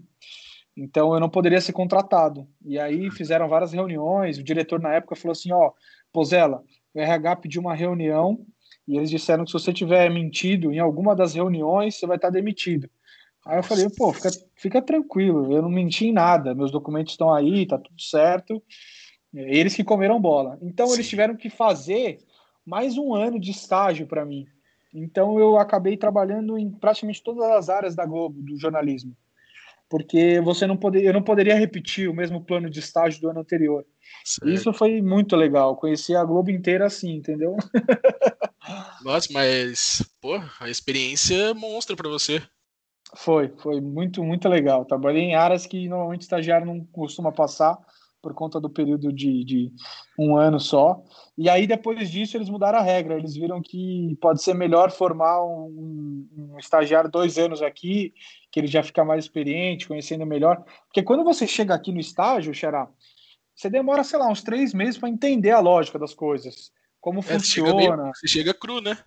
Então 0.78 1.14
eu 1.16 1.20
não 1.20 1.30
poderia 1.30 1.60
ser 1.60 1.74
contratado. 1.74 2.48
E 2.64 2.78
aí 2.78 3.10
fizeram 3.10 3.50
várias 3.50 3.74
reuniões. 3.74 4.38
O 4.38 4.44
diretor 4.44 4.80
na 4.80 4.94
época 4.94 5.16
falou 5.16 5.32
assim: 5.32 5.52
ó, 5.52 5.72
Pozela, 6.14 6.64
o 6.94 7.00
RH 7.00 7.36
pediu 7.38 7.62
uma 7.62 7.76
reunião 7.76 8.46
e 8.90 8.98
eles 8.98 9.12
disseram 9.12 9.46
que 9.46 9.52
se 9.52 9.54
você 9.54 9.72
tiver 9.72 10.10
mentido 10.10 10.74
em 10.74 10.80
alguma 10.80 11.16
das 11.16 11.36
reuniões, 11.36 11.94
você 11.94 12.08
vai 12.08 12.16
estar 12.16 12.32
demitido. 12.32 12.90
Aí 13.46 13.60
eu 13.60 13.64
falei, 13.64 13.88
pô, 13.96 14.12
fica, 14.12 14.30
fica 14.56 14.82
tranquilo, 14.82 15.54
eu 15.54 15.62
não 15.62 15.70
menti 15.70 16.08
em 16.08 16.12
nada, 16.12 16.56
meus 16.56 16.72
documentos 16.72 17.14
estão 17.14 17.32
aí, 17.32 17.68
tá 17.68 17.78
tudo 17.78 18.02
certo. 18.02 18.62
Eles 19.32 19.76
que 19.76 19.84
comeram 19.84 20.20
bola. 20.20 20.58
Então 20.60 20.88
Sim. 20.88 20.94
eles 20.96 21.08
tiveram 21.08 21.38
que 21.38 21.52
fazer 21.52 22.18
mais 22.66 22.98
um 22.98 23.14
ano 23.14 23.40
de 23.40 23.52
estágio 23.52 24.08
para 24.08 24.26
mim. 24.26 24.48
Então 24.92 25.40
eu 25.40 25.60
acabei 25.60 25.96
trabalhando 25.96 26.58
em 26.58 26.72
praticamente 26.72 27.22
todas 27.22 27.44
as 27.44 27.70
áreas 27.70 27.96
da 27.96 28.08
Globo, 28.08 28.42
do 28.42 28.58
jornalismo. 28.58 29.16
Porque 29.90 30.40
você 30.42 30.68
não 30.68 30.78
poderia, 30.78 31.10
eu 31.10 31.14
não 31.14 31.24
poderia 31.24 31.56
repetir 31.56 32.08
o 32.08 32.14
mesmo 32.14 32.44
plano 32.44 32.70
de 32.70 32.80
estágio 32.80 33.20
do 33.20 33.30
ano 33.30 33.40
anterior. 33.40 33.84
Certo. 34.24 34.50
Isso 34.50 34.72
foi 34.72 35.02
muito 35.02 35.36
legal. 35.36 35.76
Conheci 35.76 36.16
a 36.16 36.24
Globo 36.24 36.52
inteira 36.52 36.86
assim, 36.86 37.16
entendeu? 37.16 37.56
Nossa, 39.04 39.28
mas, 39.32 40.04
pô, 40.22 40.40
a 40.60 40.70
experiência 40.70 41.54
monstra 41.56 41.96
para 41.96 42.10
você. 42.10 42.42
Foi, 43.16 43.52
foi 43.58 43.82
muito, 43.82 44.24
muito 44.24 44.48
legal. 44.48 44.86
Trabalhei 44.86 45.24
em 45.24 45.36
áreas 45.36 45.66
que 45.66 45.88
normalmente 45.88 46.22
estagiário 46.22 46.68
não 46.68 46.86
costuma 46.86 47.32
passar 47.32 47.78
por 48.22 48.34
conta 48.34 48.60
do 48.60 48.70
período 48.70 49.12
de, 49.14 49.44
de, 49.44 49.72
um 50.18 50.36
ano 50.36 50.60
só. 50.60 51.02
E 51.38 51.50
aí, 51.50 51.66
depois 51.66 52.10
disso, 52.10 52.38
eles 52.38 52.50
mudaram 52.50 52.80
a 52.80 52.82
regra. 52.82 53.18
Eles 53.18 53.36
viram 53.36 53.62
que 53.62 54.18
pode 54.22 54.42
ser 54.42 54.54
melhor 54.54 54.92
formar 54.92 55.44
um, 55.44 56.28
um 56.38 56.60
estagiário 56.60 57.10
dois 57.10 57.38
anos 57.38 57.62
aqui, 57.62 58.14
que 58.52 58.60
ele 58.60 58.68
já 58.68 58.84
fica 58.84 59.04
mais 59.04 59.26
experiente, 59.26 59.88
conhecendo 59.88 60.26
melhor. 60.26 60.64
Porque 60.86 61.04
quando 61.04 61.24
você 61.24 61.48
chega 61.48 61.74
aqui 61.74 61.92
no 61.92 62.00
estágio, 62.00 62.54
Xará, 62.54 62.90
você 63.56 63.70
demora, 63.70 64.04
sei 64.04 64.20
lá, 64.20 64.30
uns 64.30 64.44
três 64.44 64.74
meses 64.74 64.98
para 64.98 65.10
entender 65.10 65.52
a 65.52 65.60
lógica 65.60 66.00
das 66.00 66.14
coisas 66.14 66.72
como 67.02 67.20
é, 67.20 67.24
funciona. 67.24 67.72
Você 67.72 67.82
chega, 67.82 67.98
meio, 67.98 68.14
você 68.14 68.28
chega, 68.28 68.54
cru, 68.54 68.82
né? 68.82 68.98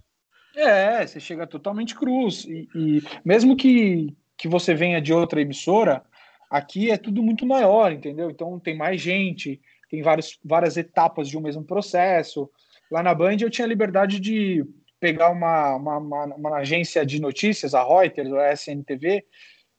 É, 0.55 1.07
você 1.07 1.21
chega 1.21 1.47
totalmente 1.47 1.95
cruz. 1.95 2.45
E, 2.45 2.69
e, 2.75 3.03
mesmo 3.25 3.57
que, 3.57 4.15
que 4.37 4.49
você 4.49 4.75
venha 4.75 5.01
de 5.01 5.13
outra 5.13 5.41
emissora, 5.41 6.05
aqui 6.53 6.91
é 6.91 6.99
tudo 6.99 7.23
muito 7.23 7.47
maior, 7.47 7.91
entendeu? 7.91 8.29
Então 8.29 8.61
tem 8.61 8.77
mais 8.77 9.01
gente, 9.01 9.59
tem 9.89 10.03
vários, 10.03 10.39
várias 10.45 10.77
etapas 10.77 11.27
de 11.27 11.39
um 11.39 11.41
mesmo 11.41 11.65
processo. 11.65 12.51
Lá 12.91 13.03
na 13.03 13.15
Band 13.15 13.39
eu 13.41 13.49
tinha 13.49 13.67
liberdade 13.67 14.21
de 14.21 14.63
pegar 15.01 15.31
uma, 15.31 15.77
uma, 15.77 15.97
uma, 15.97 16.25
uma 16.27 16.57
agência 16.59 17.07
de 17.07 17.19
notícias, 17.23 17.75
a 17.75 17.83
Reuters 17.83 18.31
a 18.35 18.53
SNTV, 18.53 19.25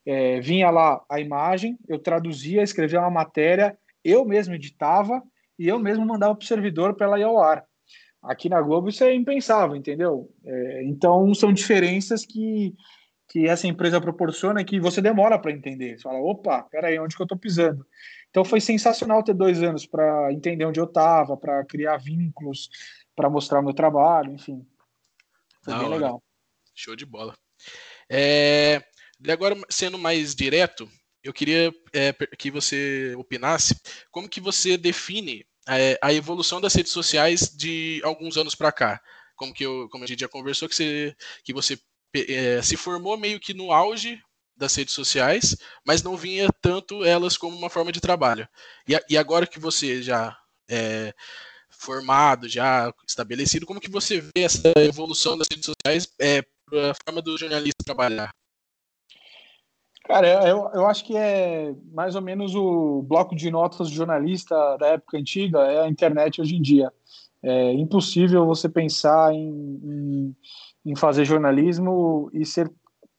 é, 0.03 0.42
vinha 0.42 0.72
lá 0.72 1.00
a 1.08 1.20
imagem, 1.20 1.77
eu 1.88 2.00
traduzia, 2.00 2.63
escrevia 2.63 3.00
uma 3.00 3.12
matéria, 3.12 3.77
eu 4.03 4.25
mesmo 4.25 4.56
editava 4.56 5.22
e 5.60 5.68
eu 5.68 5.77
mesmo 5.77 6.03
mandava 6.03 6.34
para 6.34 6.44
o 6.44 6.48
servidor 6.48 6.96
para 6.96 7.06
ela 7.06 7.20
ir 7.20 7.24
ao 7.24 7.39
ar. 7.39 7.63
Aqui 8.20 8.50
na 8.50 8.60
Globo 8.60 8.89
isso 8.89 9.03
é 9.03 9.13
impensável, 9.13 9.75
entendeu? 9.75 10.27
É, 10.44 10.84
então 10.86 11.32
são 11.36 11.53
diferenças 11.53 12.25
que, 12.25 12.74
que 13.27 13.48
essa 13.48 13.68
empresa 13.68 14.01
proporciona 14.01 14.63
que 14.63 14.80
você 14.80 15.01
demora 15.01 15.39
para 15.39 15.51
entender. 15.51 15.98
Você 15.98 16.03
fala, 16.03 16.20
opa, 16.20 16.63
peraí, 16.63 17.00
onde 17.00 17.15
que 17.15 17.22
eu 17.22 17.25
estou 17.25 17.38
pisando? 17.38 17.86
Então 18.30 18.44
foi 18.44 18.60
sensacional 18.60 19.24
ter 19.24 19.34
dois 19.34 19.62
anos 19.62 19.86
para 19.86 20.32
entender 20.34 20.65
onde 20.65 20.80
eu 20.80 20.86
estava, 20.86 21.38
para 21.38 21.63
criar 21.65 21.98
vínculos, 21.98 22.70
para 23.15 23.30
mostrar 23.30 23.60
o 23.60 23.63
meu 23.63 23.74
trabalho, 23.74 24.34
enfim. 24.34 24.65
Foi 25.63 25.77
bem 25.77 25.89
legal. 25.89 26.22
Show 26.75 26.96
de 26.96 27.06
bola. 27.06 27.36
É, 28.10 28.84
e 29.24 29.32
agora, 29.32 29.56
sendo 29.70 29.98
mais 29.98 30.36
direto, 30.36 30.89
eu 31.24 31.32
queria 31.32 31.74
é, 31.94 32.12
que 32.38 32.51
você 32.51 33.13
opinasse 33.18 33.80
como 34.12 34.27
que 34.27 34.42
você 34.42 34.77
define 34.77 35.46
é, 35.68 35.98
a 36.01 36.13
evolução 36.13 36.60
das 36.60 36.74
redes 36.74 36.92
sociais 36.92 37.56
de 37.56 38.01
alguns 38.03 38.36
anos 38.36 38.56
para 38.56 38.72
cá. 38.72 39.01
Como, 39.36 39.53
que 39.53 39.65
eu, 39.65 39.88
como 39.89 40.03
a 40.03 40.08
gente 40.08 40.20
já 40.20 40.27
conversou, 40.27 40.68
que 40.68 40.75
você, 40.75 41.15
que 41.44 41.53
você 41.53 41.80
é, 42.15 42.62
se 42.62 42.77
formou 42.77 43.17
meio 43.17 43.39
que 43.39 43.53
no 43.53 43.72
auge 43.72 44.20
das 44.55 44.75
redes 44.75 44.93
sociais, 44.93 45.58
mas 45.86 46.03
não 46.03 46.15
vinha 46.15 46.48
tanto 46.62 47.03
elas 47.03 47.38
como 47.38 47.58
uma 47.58 47.70
forma 47.70 47.91
de 47.91 48.00
trabalho. 48.00 48.48
E, 48.88 48.98
e 49.10 49.17
agora 49.17 49.48
que 49.48 49.60
você 49.60 50.01
já 50.01 50.38
é 50.70 51.13
formado, 51.70 52.48
já 52.48 52.93
estabelecido, 53.08 53.65
como 53.65 53.79
que 53.79 53.89
você 53.89 54.22
vê 54.22 54.43
essa 54.43 54.72
evolução 54.77 55.38
das 55.38 55.48
redes 55.51 55.65
sociais 55.65 56.08
é, 56.20 56.41
para 56.65 56.91
a 56.91 56.96
forma 57.03 57.22
do 57.22 57.38
jornalista 57.38 57.84
trabalhar? 57.84 58.32
Cara, 60.05 60.48
eu, 60.48 60.70
eu 60.74 60.86
acho 60.86 61.05
que 61.05 61.15
é 61.15 61.74
mais 61.91 62.15
ou 62.15 62.22
menos 62.22 62.53
o 62.55 63.01
bloco 63.03 63.36
de 63.36 63.50
notas 63.50 63.89
do 63.89 63.96
jornalista 63.96 64.77
da 64.77 64.88
época 64.88 65.17
antiga, 65.17 65.60
é 65.60 65.82
a 65.82 65.89
internet 65.89 66.41
hoje 66.41 66.55
em 66.55 66.62
dia. 66.62 66.91
É 67.41 67.74
impossível 67.74 68.46
você 68.46 68.67
pensar 68.70 69.34
em, 69.34 69.50
em, 69.84 70.36
em 70.85 70.95
fazer 70.95 71.25
jornalismo 71.25 72.29
e 72.33 72.45
ser 72.45 72.71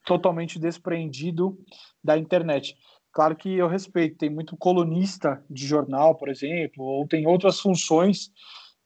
totalmente 0.05 0.59
despreendido 0.59 1.59
da 2.03 2.19
internet. 2.19 2.77
Claro 3.13 3.37
que 3.37 3.55
eu 3.55 3.69
respeito, 3.69 4.19
tem 4.19 4.29
muito 4.29 4.57
colunista 4.57 5.43
de 5.49 5.67
jornal, 5.67 6.17
por 6.17 6.29
exemplo, 6.29 6.85
ou 6.85 7.07
tem 7.07 7.27
outras 7.27 7.61
funções 7.61 8.31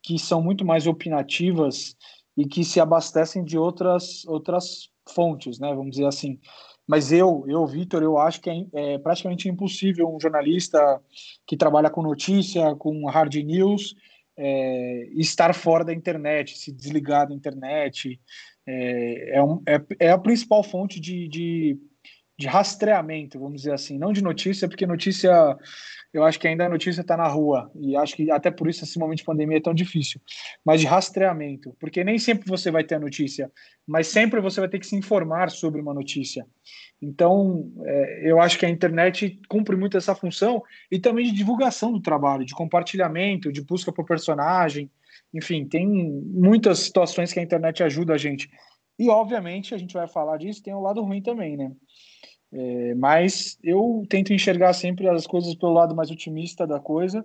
que 0.03 0.19
são 0.19 0.43
muito 0.43 0.65
mais 0.65 0.87
opinativas 0.87 1.97
e 2.37 2.47
que 2.47 2.63
se 2.63 2.79
abastecem 2.79 3.43
de 3.43 3.59
outras, 3.59 4.25
outras 4.27 4.91
fontes, 5.09 5.59
né, 5.59 5.75
vamos 5.75 5.93
dizer 5.93 6.07
assim. 6.07 6.39
Mas 6.87 7.13
eu, 7.13 7.45
eu 7.49 7.67
Vitor, 7.67 8.03
eu 8.03 8.17
acho 8.17 8.41
que 8.41 8.49
é, 8.49 8.65
é, 8.75 8.99
praticamente 8.99 9.49
impossível 9.49 10.09
um 10.09 10.21
jornalista 10.21 10.79
que 11.47 11.57
trabalha 11.57 11.91
com 11.91 12.03
notícia, 12.03 12.75
com 12.77 13.07
hard 13.07 13.35
news, 13.35 13.95
é, 14.39 15.09
estar 15.15 15.55
fora 15.55 15.85
da 15.85 15.93
internet, 15.93 16.57
se 16.57 16.73
desligar 16.73 17.29
da 17.29 17.35
internet. 17.35 18.21
É, 18.71 19.37
é, 19.39 19.43
um, 19.43 19.63
é, 19.67 19.81
é 19.99 20.11
a 20.11 20.19
principal 20.19 20.63
fonte 20.63 21.01
de, 21.01 21.27
de, 21.27 21.79
de 22.39 22.47
rastreamento, 22.47 23.39
vamos 23.39 23.63
dizer 23.63 23.73
assim, 23.73 23.99
não 23.99 24.13
de 24.13 24.23
notícia, 24.23 24.69
porque 24.69 24.87
notícia 24.87 25.57
eu 26.13 26.23
acho 26.23 26.39
que 26.39 26.47
ainda 26.47 26.67
a 26.67 26.69
notícia 26.69 27.01
está 27.01 27.17
na 27.17 27.27
rua, 27.27 27.71
e 27.75 27.97
acho 27.97 28.15
que 28.15 28.31
até 28.31 28.51
por 28.51 28.69
isso 28.69 28.85
esse 28.85 28.99
momento 28.99 29.19
de 29.19 29.25
pandemia 29.25 29.57
é 29.57 29.61
tão 29.61 29.73
difícil, 29.73 30.21
mas 30.63 30.83
de 30.83 30.87
rastreamento, 30.87 31.75
porque 31.81 32.05
nem 32.05 32.19
sempre 32.19 32.47
você 32.47 32.71
vai 32.71 32.85
ter 32.85 32.97
a 32.97 33.01
notícia, 33.01 33.51
mas 33.87 34.09
sempre 34.09 34.39
você 34.39 34.61
vai 34.61 34.69
ter 34.69 34.79
que 34.79 34.87
se 34.87 34.97
informar 34.97 35.51
sobre 35.51 35.81
uma 35.81 35.95
notícia. 35.95 36.47
Então, 37.01 37.73
é, 37.87 38.31
eu 38.31 38.39
acho 38.39 38.59
que 38.59 38.67
a 38.67 38.71
internet 38.71 39.41
cumpre 39.49 39.77
muito 39.77 39.97
essa 39.97 40.15
função 40.15 40.63
e 40.91 40.99
também 40.99 41.25
de 41.25 41.33
divulgação 41.33 41.91
do 41.91 42.03
trabalho, 42.03 42.45
de 42.45 42.55
compartilhamento, 42.55 43.51
de 43.51 43.63
busca 43.63 43.91
por 43.91 44.05
personagem, 44.05 44.91
enfim, 45.33 45.67
tem 45.67 45.87
muitas 45.87 46.81
situações 46.81 47.33
que 47.33 47.41
a 47.41 47.43
internet 47.43 47.83
ajuda 47.83 48.15
a 48.15 48.19
gente. 48.19 48.49
E, 48.99 49.09
obviamente, 49.09 49.75
a 49.75 49.79
gente 49.79 49.95
vai 49.95 50.09
falar 50.09 50.39
disso, 50.39 50.63
tem 50.63 50.75
o 50.75 50.79
um 50.79 50.83
lado 50.83 51.03
ruim 51.03 51.23
também, 51.23 51.57
né? 51.57 51.71
É, 52.53 52.95
mas 52.95 53.59
eu 53.63 54.03
tento 54.09 54.33
enxergar 54.33 54.73
sempre 54.73 55.07
as 55.09 55.27
coisas 55.27 55.55
pelo 55.55 55.73
lado 55.73 55.95
mais 55.95 56.11
otimista 56.11 56.67
da 56.67 56.81
coisa 56.81 57.25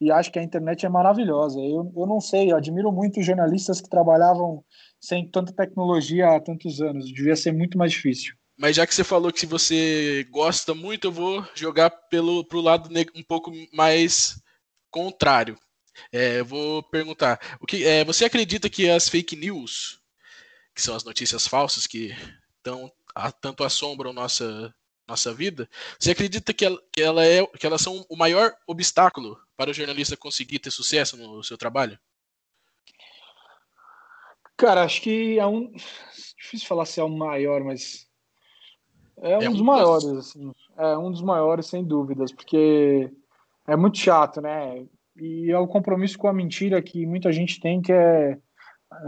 e 0.00 0.10
acho 0.10 0.32
que 0.32 0.38
a 0.38 0.42
internet 0.42 0.84
é 0.84 0.88
maravilhosa. 0.88 1.60
Eu, 1.60 1.92
eu 1.96 2.06
não 2.06 2.20
sei, 2.20 2.50
eu 2.50 2.56
admiro 2.56 2.90
muito 2.90 3.22
jornalistas 3.22 3.80
que 3.80 3.88
trabalhavam 3.88 4.64
sem 5.00 5.28
tanta 5.30 5.52
tecnologia 5.52 6.28
há 6.28 6.40
tantos 6.40 6.80
anos. 6.80 7.06
Devia 7.06 7.36
ser 7.36 7.52
muito 7.52 7.78
mais 7.78 7.92
difícil. 7.92 8.34
Mas 8.58 8.76
já 8.76 8.86
que 8.86 8.94
você 8.94 9.04
falou 9.04 9.32
que 9.32 9.40
se 9.40 9.46
você 9.46 10.26
gosta 10.30 10.74
muito, 10.74 11.08
eu 11.08 11.12
vou 11.12 11.44
jogar 11.54 11.90
pelo 11.90 12.44
pro 12.44 12.60
lado 12.60 12.88
um 13.14 13.22
pouco 13.22 13.52
mais 13.72 14.40
contrário. 14.90 15.56
É, 16.12 16.40
eu 16.40 16.44
vou 16.44 16.82
perguntar: 16.82 17.38
o 17.60 17.66
que 17.66 17.84
é, 17.84 18.04
você 18.04 18.24
acredita 18.24 18.68
que 18.70 18.88
as 18.88 19.08
fake 19.08 19.36
news 19.36 20.02
que 20.74 20.82
são 20.82 20.96
as 20.96 21.04
notícias 21.04 21.46
falsas 21.46 21.86
que 21.86 22.12
tão, 22.62 22.90
tanto 23.40 23.62
assombram 23.62 24.12
nossa, 24.12 24.74
nossa 25.06 25.32
vida, 25.32 25.68
você 25.98 26.10
acredita 26.10 26.52
que, 26.52 26.64
ela, 26.64 26.82
que, 26.92 27.00
ela 27.00 27.24
é, 27.24 27.46
que 27.46 27.66
elas 27.66 27.80
são 27.80 28.04
o 28.08 28.16
maior 28.16 28.52
obstáculo 28.66 29.38
para 29.56 29.70
o 29.70 29.74
jornalista 29.74 30.16
conseguir 30.16 30.58
ter 30.58 30.72
sucesso 30.72 31.16
no 31.16 31.44
seu 31.44 31.56
trabalho? 31.56 31.98
Cara, 34.56 34.84
acho 34.84 35.00
que 35.02 35.38
é 35.38 35.46
um. 35.46 35.72
Difícil 36.38 36.66
falar 36.66 36.86
se 36.86 37.00
é 37.00 37.04
o 37.04 37.08
maior, 37.08 37.62
mas. 37.62 38.08
É, 39.18 39.32
é 39.32 39.48
um, 39.48 39.52
dos 39.52 39.62
maiores, 39.62 40.06
assim. 40.06 40.52
É 40.76 40.96
um 40.96 41.10
dos 41.10 41.22
maiores, 41.22 41.66
sem 41.66 41.84
dúvidas, 41.84 42.32
porque 42.32 43.10
é 43.66 43.76
muito 43.76 43.98
chato, 43.98 44.40
né? 44.40 44.86
E 45.16 45.50
é 45.50 45.58
o 45.58 45.66
compromisso 45.66 46.18
com 46.18 46.28
a 46.28 46.32
mentira 46.32 46.82
que 46.82 47.06
muita 47.06 47.30
gente 47.32 47.60
tem 47.60 47.80
que 47.80 47.92
é, 47.92 48.36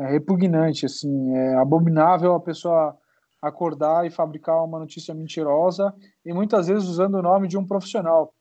é 0.00 0.06
repugnante, 0.10 0.86
assim. 0.86 1.34
É 1.36 1.56
abominável 1.56 2.34
a 2.34 2.40
pessoa 2.40 2.96
acordar 3.42 4.06
e 4.06 4.10
fabricar 4.10 4.64
uma 4.64 4.78
notícia 4.78 5.14
mentirosa 5.14 5.94
e 6.24 6.32
muitas 6.32 6.68
vezes 6.68 6.88
usando 6.88 7.16
o 7.16 7.22
nome 7.22 7.48
de 7.48 7.58
um 7.58 7.66
profissional. 7.66 8.32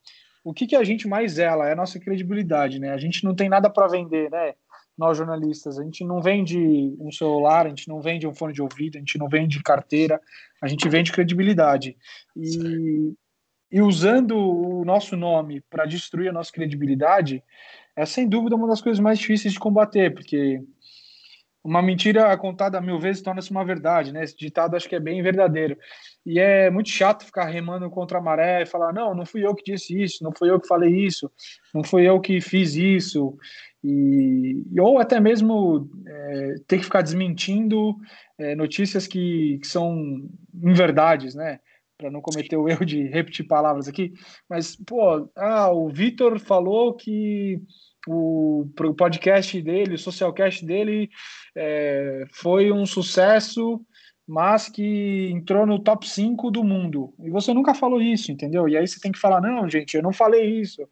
O 0.44 0.54
que, 0.54 0.68
que 0.68 0.76
a 0.76 0.84
gente 0.84 1.08
mais 1.08 1.34
zela 1.34 1.68
é 1.68 1.74
a 1.74 1.76
nossa 1.76 2.00
credibilidade, 2.00 2.80
né? 2.80 2.92
A 2.92 2.98
gente 2.98 3.24
não 3.24 3.36
tem 3.36 3.50
nada 3.50 3.70
para 3.70 3.88
vender, 3.88 4.30
né? 4.30 4.54
Nós 4.98 5.18
jornalistas, 5.18 5.78
a 5.78 5.84
gente 5.84 6.06
não 6.06 6.22
vende 6.22 6.96
um 7.00 7.12
celular, 7.12 7.66
a 7.66 7.70
gente 7.70 7.88
não 7.88 8.00
vende 8.00 8.28
um 8.28 8.34
fone 8.34 8.54
de 8.54 8.62
ouvido, 8.62 8.96
a 8.96 9.00
gente 9.00 9.18
não 9.18 9.28
vende 9.28 9.62
carteira, 9.62 10.22
a 10.62 10.68
gente 10.68 10.88
vende 10.88 11.12
credibilidade. 11.12 11.98
E, 12.36 13.14
e 13.72 13.82
usando 13.82 14.38
o 14.38 14.86
nosso 14.86 15.16
nome 15.16 15.62
para 15.70 15.86
destruir 15.86 16.30
a 16.30 16.34
nossa 16.34 16.52
credibilidade, 16.52 17.44
é 17.96 18.06
sem 18.06 18.28
dúvida 18.28 18.56
uma 18.56 18.68
das 18.68 18.82
coisas 18.82 19.00
mais 19.00 19.20
difíceis 19.20 19.54
de 19.54 19.60
combater, 19.60 20.14
porque 20.14 20.62
uma 21.66 21.82
mentira 21.82 22.38
contada 22.38 22.80
mil 22.80 23.00
vezes 23.00 23.24
torna-se 23.24 23.50
uma 23.50 23.66
verdade, 23.66 24.12
né? 24.12 24.24
Esse 24.24 24.38
ditado 24.38 24.76
acho 24.76 24.88
que 24.88 24.96
é 24.96 25.00
bem 25.00 25.24
verdadeiro. 25.24 25.76
E 26.24 26.40
é 26.40 26.70
muito 26.70 26.90
chato 26.90 27.26
ficar 27.26 27.46
remando 27.46 27.90
contra 27.90 28.20
a 28.20 28.22
maré 28.22 28.62
e 28.62 28.68
falar: 28.68 28.94
não, 28.94 29.16
não 29.16 29.26
fui 29.26 29.44
eu 29.44 29.56
que 29.56 29.72
disse 29.72 30.00
isso, 30.00 30.24
não 30.24 30.32
fui 30.32 30.50
eu 30.52 30.60
que 30.60 30.68
falei 30.68 30.96
isso, 30.96 31.32
não 31.74 31.84
fui 31.84 32.08
eu 32.08 32.22
que 32.22 32.40
fiz 32.40 32.76
isso. 32.76 33.36
E, 33.84 34.64
ou 34.80 35.00
até 35.00 35.20
mesmo 35.20 35.90
é, 36.08 36.56
ter 36.68 36.78
que 36.78 36.84
ficar 36.84 37.02
desmentindo 37.02 37.96
é, 38.38 38.56
notícias 38.56 39.08
que, 39.08 39.58
que 39.60 39.68
são 39.68 40.22
inverdades, 40.54 41.34
né? 41.34 41.60
Para 41.98 42.12
não 42.12 42.22
cometer 42.22 42.58
o 42.58 42.68
erro 42.68 42.86
de 42.86 43.04
repetir 43.08 43.48
palavras 43.48 43.88
aqui. 43.88 44.14
Mas, 44.50 44.76
pô, 44.76 45.30
ah, 45.36 45.72
o 45.72 45.88
Vitor 45.88 46.40
falou 46.40 46.94
que 46.94 47.62
o 48.08 48.66
podcast 48.98 49.62
dele, 49.62 49.96
o 49.96 50.00
socialcast 50.00 50.66
dele 50.66 51.10
é, 51.56 52.26
foi 52.32 52.72
um 52.72 52.86
sucesso, 52.86 53.82
mas 54.28 54.70
que 54.70 55.30
entrou 55.32 55.66
no 55.66 55.80
top 55.80 56.08
5 56.08 56.52
do 56.52 56.64
mundo. 56.64 57.14
E 57.20 57.30
você 57.30 57.54
nunca 57.54 57.74
falou 57.74 58.02
isso, 58.02 58.32
entendeu? 58.32 58.68
E 58.68 58.78
aí 58.78 58.88
você 58.88 59.00
tem 59.00 59.12
que 59.12 59.20
falar: 59.20 59.42
não, 59.42 59.70
gente, 59.70 59.96
eu 59.96 60.04
não 60.04 60.14
falei 60.14 60.60
isso. 60.60 60.88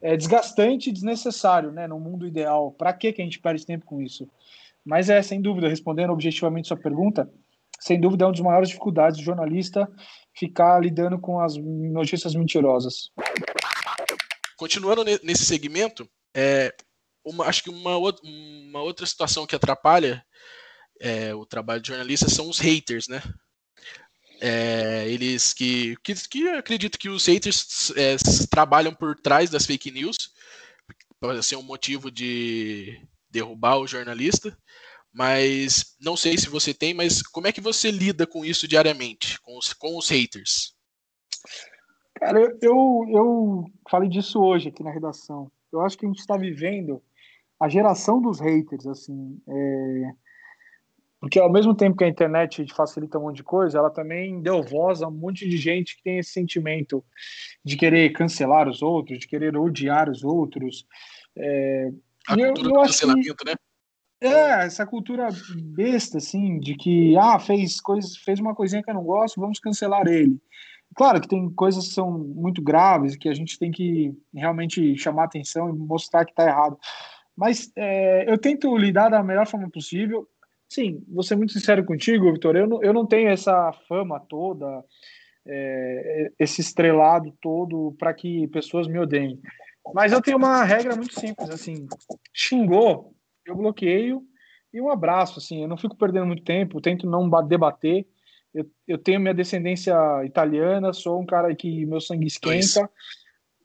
É 0.00 0.16
desgastante 0.16 0.90
e 0.90 0.92
desnecessário, 0.92 1.72
né? 1.72 1.86
No 1.86 1.98
mundo 1.98 2.26
ideal. 2.26 2.72
Para 2.72 2.92
que 2.92 3.08
a 3.08 3.24
gente 3.24 3.40
perde 3.40 3.64
tempo 3.64 3.86
com 3.86 4.02
isso? 4.02 4.28
Mas 4.84 5.08
é, 5.08 5.22
sem 5.22 5.40
dúvida, 5.40 5.66
respondendo 5.66 6.12
objetivamente 6.12 6.68
sua 6.68 6.76
pergunta, 6.76 7.30
sem 7.84 8.00
dúvida 8.00 8.24
é 8.24 8.26
uma 8.26 8.32
das 8.32 8.40
maiores 8.40 8.68
dificuldades 8.68 9.18
do 9.18 9.24
jornalista 9.24 9.86
ficar 10.34 10.80
lidando 10.82 11.18
com 11.18 11.38
as 11.38 11.54
notícias 11.56 12.34
mentirosas. 12.34 13.10
Continuando 14.56 15.04
nesse 15.22 15.44
segmento, 15.44 16.08
é, 16.34 16.74
uma, 17.22 17.44
acho 17.44 17.62
que 17.62 17.68
uma, 17.68 17.98
uma 17.98 18.80
outra 18.82 19.04
situação 19.04 19.46
que 19.46 19.54
atrapalha 19.54 20.24
é, 20.98 21.34
o 21.34 21.44
trabalho 21.44 21.82
de 21.82 21.88
jornalista 21.88 22.30
são 22.30 22.48
os 22.48 22.58
haters, 22.58 23.06
né? 23.06 23.22
É, 24.40 25.06
eles 25.08 25.52
que, 25.52 25.94
que, 26.02 26.14
que 26.28 26.48
acredito 26.48 26.98
que 26.98 27.10
os 27.10 27.26
haters 27.26 27.92
é, 27.96 28.16
trabalham 28.50 28.94
por 28.94 29.14
trás 29.14 29.50
das 29.50 29.66
fake 29.66 29.90
news 29.90 30.30
para 31.20 31.42
ser 31.42 31.56
um 31.56 31.62
motivo 31.62 32.10
de 32.10 32.98
derrubar 33.28 33.78
o 33.78 33.86
jornalista, 33.86 34.56
mas 35.14 35.96
não 36.00 36.16
sei 36.16 36.36
se 36.36 36.48
você 36.48 36.74
tem, 36.74 36.92
mas 36.92 37.22
como 37.22 37.46
é 37.46 37.52
que 37.52 37.60
você 37.60 37.88
lida 37.90 38.26
com 38.26 38.44
isso 38.44 38.66
diariamente, 38.66 39.40
com 39.40 39.56
os, 39.56 39.72
com 39.72 39.96
os 39.96 40.08
haters? 40.08 40.74
Cara, 42.14 42.40
eu, 42.40 42.58
eu, 42.60 43.06
eu 43.08 43.64
falei 43.88 44.08
disso 44.08 44.42
hoje 44.42 44.68
aqui 44.68 44.82
na 44.82 44.90
redação. 44.90 45.50
Eu 45.72 45.80
acho 45.80 45.96
que 45.96 46.04
a 46.04 46.08
gente 46.08 46.18
está 46.18 46.36
vivendo 46.36 47.00
a 47.60 47.68
geração 47.68 48.20
dos 48.20 48.40
haters, 48.40 48.86
assim, 48.86 49.40
é... 49.48 50.12
porque 51.20 51.38
ao 51.38 51.50
mesmo 51.50 51.74
tempo 51.76 51.96
que 51.96 52.04
a 52.04 52.08
internet 52.08 52.66
facilita 52.74 53.18
um 53.18 53.22
monte 53.22 53.36
de 53.36 53.44
coisa, 53.44 53.78
ela 53.78 53.90
também 53.90 54.42
deu 54.42 54.62
voz 54.64 55.00
a 55.00 55.06
um 55.06 55.12
monte 55.12 55.48
de 55.48 55.56
gente 55.56 55.96
que 55.96 56.02
tem 56.02 56.18
esse 56.18 56.32
sentimento 56.32 57.04
de 57.64 57.76
querer 57.76 58.12
cancelar 58.12 58.68
os 58.68 58.82
outros, 58.82 59.20
de 59.20 59.28
querer 59.28 59.56
odiar 59.56 60.10
os 60.10 60.24
outros. 60.24 60.84
É... 61.36 61.92
A 62.26 62.34
cultura 62.34 62.48
eu, 62.48 62.54
eu 62.56 62.72
do 62.72 62.72
cancelamento, 62.82 63.36
que... 63.36 63.50
né? 63.50 63.54
É, 64.20 64.64
essa 64.64 64.86
cultura 64.86 65.28
besta, 65.56 66.18
assim, 66.18 66.58
de 66.58 66.74
que, 66.74 67.16
ah, 67.16 67.38
fez, 67.38 67.80
coisa, 67.80 68.08
fez 68.24 68.40
uma 68.40 68.54
coisinha 68.54 68.82
que 68.82 68.90
eu 68.90 68.94
não 68.94 69.04
gosto, 69.04 69.40
vamos 69.40 69.58
cancelar 69.58 70.06
ele. 70.06 70.40
Claro 70.94 71.20
que 71.20 71.28
tem 71.28 71.50
coisas 71.50 71.88
que 71.88 71.94
são 71.94 72.10
muito 72.10 72.62
graves, 72.62 73.16
que 73.16 73.28
a 73.28 73.34
gente 73.34 73.58
tem 73.58 73.70
que 73.70 74.16
realmente 74.32 74.96
chamar 74.96 75.24
atenção 75.24 75.68
e 75.68 75.72
mostrar 75.72 76.24
que 76.24 76.30
está 76.30 76.46
errado. 76.46 76.78
Mas 77.36 77.70
é, 77.76 78.30
eu 78.30 78.38
tento 78.38 78.76
lidar 78.76 79.08
da 79.08 79.22
melhor 79.22 79.46
forma 79.46 79.68
possível. 79.68 80.28
Sim, 80.68 81.04
vou 81.08 81.22
ser 81.22 81.36
muito 81.36 81.52
sincero 81.52 81.84
contigo, 81.84 82.32
Vitor. 82.32 82.56
Eu 82.56 82.66
não, 82.66 82.82
eu 82.82 82.92
não 82.92 83.06
tenho 83.06 83.28
essa 83.28 83.72
fama 83.88 84.20
toda, 84.20 84.84
é, 85.46 86.32
esse 86.38 86.60
estrelado 86.60 87.32
todo 87.40 87.94
para 87.98 88.14
que 88.14 88.46
pessoas 88.48 88.86
me 88.86 88.98
odeiem. 88.98 89.40
Mas 89.92 90.12
eu 90.12 90.22
tenho 90.22 90.36
uma 90.36 90.64
regra 90.64 90.96
muito 90.96 91.18
simples, 91.18 91.50
assim, 91.50 91.86
xingou, 92.32 93.14
eu 93.46 93.56
bloqueio 93.56 94.22
e 94.72 94.80
um 94.80 94.90
abraço, 94.90 95.38
assim, 95.38 95.62
eu 95.62 95.68
não 95.68 95.76
fico 95.76 95.96
perdendo 95.96 96.26
muito 96.26 96.42
tempo, 96.42 96.80
tento 96.80 97.08
não 97.08 97.30
debater. 97.46 98.06
Eu, 98.52 98.66
eu 98.86 98.98
tenho 98.98 99.20
minha 99.20 99.34
descendência 99.34 99.94
italiana, 100.24 100.92
sou 100.92 101.20
um 101.20 101.26
cara 101.26 101.54
que 101.54 101.86
meu 101.86 102.00
sangue 102.00 102.26
esquenta, 102.26 102.90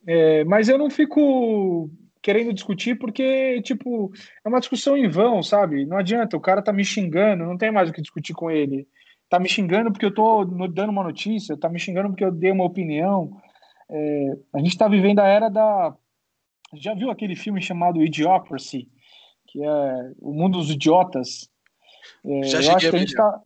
é, 0.05 0.43
mas 0.45 0.69
eu 0.69 0.77
não 0.77 0.89
fico 0.89 1.89
querendo 2.21 2.53
discutir 2.53 2.97
porque, 2.97 3.61
tipo, 3.61 4.11
é 4.43 4.49
uma 4.49 4.59
discussão 4.59 4.97
em 4.97 5.07
vão, 5.07 5.41
sabe? 5.41 5.85
Não 5.85 5.97
adianta, 5.97 6.35
o 6.37 6.41
cara 6.41 6.61
tá 6.61 6.73
me 6.73 6.83
xingando, 6.83 7.45
não 7.45 7.57
tem 7.57 7.71
mais 7.71 7.89
o 7.89 7.93
que 7.93 8.01
discutir 8.01 8.33
com 8.33 8.51
ele. 8.51 8.87
Tá 9.29 9.39
me 9.39 9.47
xingando 9.47 9.91
porque 9.91 10.05
eu 10.05 10.13
tô 10.13 10.43
dando 10.45 10.89
uma 10.89 11.03
notícia, 11.03 11.57
tá 11.57 11.69
me 11.69 11.79
xingando 11.79 12.09
porque 12.09 12.25
eu 12.25 12.31
dei 12.31 12.51
uma 12.51 12.65
opinião. 12.65 13.31
É, 13.89 14.37
a 14.55 14.59
gente 14.59 14.77
tá 14.77 14.87
vivendo 14.87 15.19
a 15.19 15.27
era 15.27 15.49
da. 15.49 15.95
Já 16.75 16.93
viu 16.93 17.09
aquele 17.09 17.35
filme 17.35 17.61
chamado 17.61 18.03
Idiocracy? 18.03 18.89
Que 19.51 19.63
é 19.63 20.12
o 20.19 20.31
mundo 20.31 20.57
dos 20.57 20.69
idiotas? 20.69 21.49
É, 22.25 22.43
Já 22.43 22.62
eu 22.62 22.75
acho 22.75 22.89
que 22.89 22.95
a 22.95 22.99
gente 22.99 23.13
tá. 23.13 23.41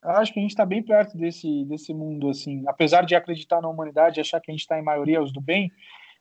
Acho 0.00 0.32
que 0.32 0.38
a 0.38 0.42
gente 0.42 0.52
está 0.52 0.64
bem 0.64 0.82
perto 0.82 1.18
desse, 1.18 1.64
desse 1.64 1.92
mundo, 1.92 2.28
assim. 2.28 2.62
Apesar 2.68 3.04
de 3.04 3.16
acreditar 3.16 3.60
na 3.60 3.68
humanidade, 3.68 4.20
achar 4.20 4.40
que 4.40 4.50
a 4.50 4.54
gente 4.54 4.60
está 4.60 4.78
em 4.78 4.84
maioria 4.84 5.20
os 5.20 5.32
do 5.32 5.40
bem, 5.40 5.72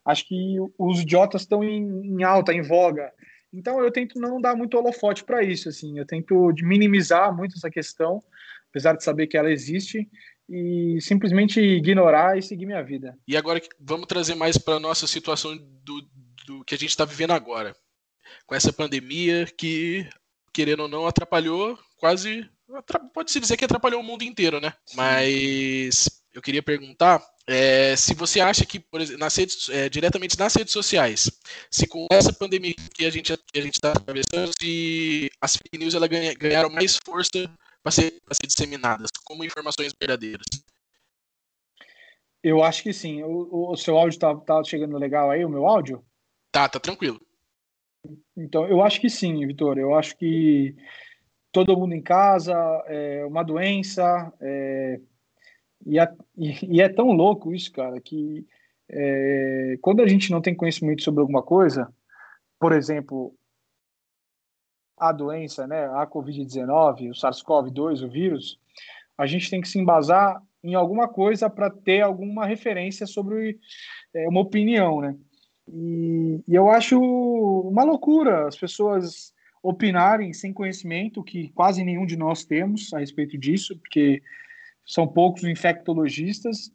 acho 0.04 0.28
que 0.28 0.56
os 0.80 1.02
idiotas 1.02 1.42
estão 1.42 1.64
em, 1.64 1.86
em, 1.86 2.24
alta, 2.24 2.52
em 2.54 2.62
voga. 2.64 3.14
Então 3.54 3.80
eu 3.80 3.92
tento 3.92 4.20
não 4.20 4.42
dar 4.42 4.56
muito 4.56 4.78
holofote 4.78 5.24
para 5.24 5.44
isso, 5.44 5.70
assim, 5.70 5.98
eu 5.98 6.06
tento 6.06 6.54
minimizar 6.64 7.36
muito 7.36 7.56
essa 7.56 7.70
questão, 7.70 8.24
apesar 8.70 8.94
de 8.94 9.04
saber 9.04 9.28
que 9.28 9.38
ela 9.38 9.52
existe, 9.52 10.10
e 10.50 10.98
simplesmente 11.02 11.60
ignorar 11.60 12.38
e 12.38 12.42
seguir 12.42 12.66
minha 12.66 12.84
vida. 12.84 13.18
E 13.28 13.36
agora 13.36 13.62
vamos 13.80 14.08
trazer 14.08 14.36
mais 14.36 14.58
para 14.58 14.80
nossa 14.80 15.06
situação 15.06 15.58
do, 15.58 16.02
do 16.46 16.64
que 16.64 16.74
a 16.74 16.78
gente 16.78 16.90
está 16.90 17.06
vivendo 17.06 17.32
agora, 17.32 17.76
com 18.46 18.56
essa 18.56 18.72
pandemia 18.72 19.46
que, 19.58 20.08
querendo 20.54 20.82
ou 20.82 20.88
não, 20.88 21.08
atrapalhou 21.08 21.78
quase, 21.98 22.50
pode-se 23.14 23.40
dizer 23.40 23.58
que 23.58 23.66
atrapalhou 23.66 24.02
o 24.02 24.04
mundo 24.04 24.24
inteiro, 24.24 24.60
né? 24.60 24.74
Mas 24.96 26.10
eu 26.34 26.42
queria 26.42 26.62
perguntar 26.62 27.24
é, 27.48 27.96
se 27.96 28.14
você 28.14 28.42
acha 28.42 28.66
que, 28.66 28.78
por 28.78 29.00
exemplo, 29.00 29.22
nas 29.22 29.36
redes, 29.36 29.70
é, 29.70 29.88
diretamente 29.88 30.38
nas 30.38 30.54
redes 30.54 30.74
sociais, 30.74 31.32
se 31.72 31.88
com 31.88 32.06
essa 32.12 32.34
pandemia 32.34 32.76
que 32.94 33.06
a 33.06 33.10
gente 33.10 33.34
está 33.54 33.92
atravessando, 33.92 34.52
se 34.62 35.32
as 35.40 35.56
fake 35.56 35.78
news 35.78 35.94
ela 35.94 36.08
ganha, 36.08 36.34
ganharam 36.34 36.70
mais 36.70 37.00
força 37.06 37.50
para 37.82 37.92
ser, 37.92 38.22
ser 38.34 38.48
disseminadas 38.48 39.10
como 39.24 39.46
informações 39.46 39.94
verdadeiras. 39.98 40.46
Eu 42.44 42.62
acho 42.62 42.84
que 42.84 42.92
sim. 42.92 43.24
O, 43.24 43.72
o 43.72 43.78
seu 43.78 43.98
áudio 43.98 44.20
tá, 44.20 44.36
tá 44.36 44.62
chegando 44.64 44.98
legal 44.98 45.32
aí, 45.32 45.46
o 45.46 45.50
meu 45.50 45.66
áudio? 45.66 46.04
Tá, 46.52 46.68
tá 46.68 46.80
tranquilo. 46.80 47.20
Então, 48.36 48.68
eu 48.68 48.82
acho 48.82 49.02
que 49.02 49.10
sim, 49.10 49.46
Vitor. 49.46 49.78
Eu 49.78 49.96
acho 49.96 50.16
que 50.18 50.76
todo 51.52 51.78
mundo 51.78 51.94
em 51.94 52.02
casa, 52.02 52.54
é 52.88 53.26
uma 53.26 53.44
doença, 53.44 54.32
é, 54.40 55.00
e, 55.86 56.00
a, 56.00 56.14
e, 56.38 56.82
é 56.82 56.90
tão 56.90 57.12
louco 57.12 57.54
isso, 57.54 57.72
cara, 57.72 58.00
que 58.00 58.46
é, 58.90 59.78
quando 59.82 60.02
a 60.02 60.08
gente 60.08 60.32
não 60.32 60.42
tem 60.42 60.56
conhecimento 60.56 61.04
sobre 61.04 61.22
alguma 61.22 61.42
coisa, 61.42 61.92
por 62.60 62.72
exemplo, 62.72 63.34
a 64.98 65.12
doença, 65.12 65.68
né, 65.68 65.86
a 65.86 66.08
Covid-19, 66.08 67.12
o 67.12 67.14
SARS-CoV-2, 67.14 68.04
o 68.04 68.10
vírus, 68.10 68.60
a 69.18 69.26
gente 69.26 69.50
tem 69.50 69.62
que 69.62 69.68
se 69.68 69.80
embasar 69.80 70.42
em 70.64 70.74
alguma 70.74 71.08
coisa 71.08 71.50
para 71.50 71.70
ter 71.70 72.02
alguma 72.02 72.46
referência 72.46 73.06
sobre 73.06 73.60
é, 74.14 74.28
uma 74.28 74.42
opinião, 74.42 75.02
né? 75.02 75.16
E, 75.68 76.42
e, 76.48 76.56
eu 76.56 76.70
acho 76.70 77.00
uma 77.00 77.84
loucura 77.84 78.48
as 78.48 78.56
pessoas 78.56 79.34
opinarem 79.62 80.32
sem 80.34 80.54
conhecimento, 80.54 81.24
que 81.24 81.50
quase 81.50 81.84
nenhum 81.84 82.06
de 82.06 82.16
nós 82.16 82.46
temos 82.46 82.94
a 82.94 83.00
respeito 83.00 83.38
disso, 83.38 83.78
porque 83.78 84.22
são 84.86 85.08
poucos 85.08 85.44
infectologistas, 85.44 86.72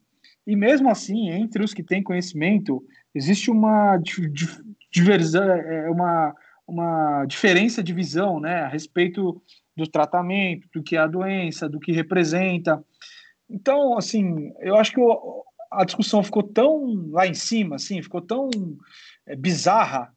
e 0.46 0.56
mesmo 0.56 0.90
assim, 0.90 1.30
entre 1.30 1.62
os 1.62 1.72
que 1.72 1.82
têm 1.82 2.02
conhecimento, 2.02 2.84
existe 3.14 3.50
uma 3.50 3.98
diversão, 4.90 5.42
é, 5.44 5.88
uma, 5.88 6.34
uma 6.66 7.24
diferença 7.26 7.82
de 7.82 7.92
visão 7.92 8.40
né, 8.40 8.62
a 8.62 8.68
respeito 8.68 9.40
do 9.76 9.86
tratamento, 9.86 10.68
do 10.74 10.82
que 10.82 10.96
é 10.96 10.98
a 10.98 11.06
doença, 11.06 11.68
do 11.68 11.80
que 11.80 11.92
representa. 11.92 12.84
Então, 13.48 13.96
assim, 13.96 14.52
eu 14.60 14.76
acho 14.76 14.92
que 14.92 15.00
a 15.72 15.84
discussão 15.84 16.22
ficou 16.22 16.42
tão 16.42 17.10
lá 17.10 17.26
em 17.26 17.34
cima, 17.34 17.76
assim, 17.76 18.02
ficou 18.02 18.20
tão 18.20 18.50
é, 19.26 19.34
bizarra, 19.34 20.12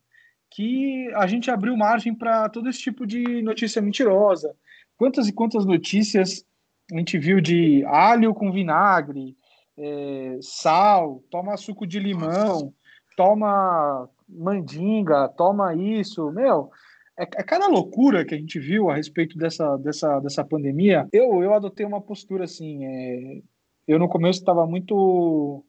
que 0.52 1.12
a 1.16 1.28
gente 1.28 1.52
abriu 1.52 1.76
margem 1.76 2.16
para 2.16 2.48
todo 2.50 2.70
esse 2.70 2.80
tipo 2.80 3.06
de 3.06 3.42
notícia 3.42 3.82
mentirosa. 3.82 4.56
Quantas 4.98 5.28
e 5.28 5.34
quantas 5.34 5.66
notícias 5.66 6.46
a 6.94 6.98
gente 6.98 7.18
viu 7.18 7.42
de 7.42 7.84
alho 7.86 8.34
com 8.34 8.52
vinagre, 8.52 9.36
é, 9.78 10.38
sal, 10.42 11.22
toma 11.30 11.58
suco 11.58 11.86
de 11.86 12.00
limão, 12.00 12.74
toma 13.18 14.10
mandinga, 14.28 15.28
toma 15.30 15.76
isso, 15.76 16.32
meu. 16.32 16.70
É, 17.18 17.24
é 17.24 17.44
cada 17.44 17.68
loucura 17.68 18.26
que 18.26 18.36
a 18.36 18.38
gente 18.38 18.60
viu 18.60 18.90
a 18.90 18.96
respeito 18.96 19.38
dessa, 19.38 19.78
dessa, 19.78 20.20
dessa 20.20 20.44
pandemia. 20.44 21.08
Eu, 21.12 21.42
eu 21.44 21.54
adotei 21.54 21.86
uma 21.86 22.02
postura 22.02 22.46
assim. 22.46 22.86
É, 22.86 23.42
eu 23.88 24.00
no 24.00 24.10
começo 24.10 24.40
estava 24.40 24.66
muito 24.66 25.64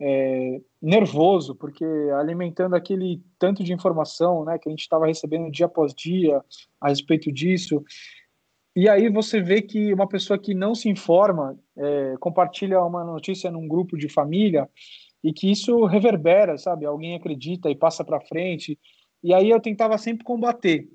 é, 0.00 0.60
nervoso, 0.80 1.54
porque 1.54 1.84
alimentando 2.18 2.76
aquele 2.76 3.20
tanto 3.38 3.64
de 3.64 3.72
informação 3.72 4.44
né, 4.44 4.58
que 4.58 4.68
a 4.68 4.70
gente 4.70 4.82
estava 4.82 5.06
recebendo 5.06 5.50
dia 5.50 5.66
após 5.66 5.92
dia 5.94 6.42
a 6.80 6.88
respeito 6.88 7.32
disso. 7.32 7.82
E 8.76 8.88
aí 8.88 9.08
você 9.08 9.40
vê 9.40 9.60
que 9.60 9.92
uma 9.92 10.06
pessoa 10.06 10.38
que 10.38 10.54
não 10.54 10.74
se 10.74 10.88
informa 10.88 11.58
é, 11.76 12.14
compartilha 12.20 12.80
uma 12.80 13.04
notícia 13.04 13.50
num 13.50 13.66
grupo 13.66 13.96
de 13.96 14.08
família 14.08 14.68
e 15.22 15.32
que 15.32 15.50
isso 15.50 15.84
reverbera, 15.84 16.56
sabe? 16.56 16.86
Alguém 16.86 17.16
acredita 17.16 17.68
e 17.68 17.74
passa 17.74 18.04
para 18.04 18.20
frente. 18.20 18.78
E 19.22 19.34
aí 19.34 19.50
eu 19.50 19.60
tentava 19.60 19.98
sempre 19.98 20.22
combater 20.22 20.88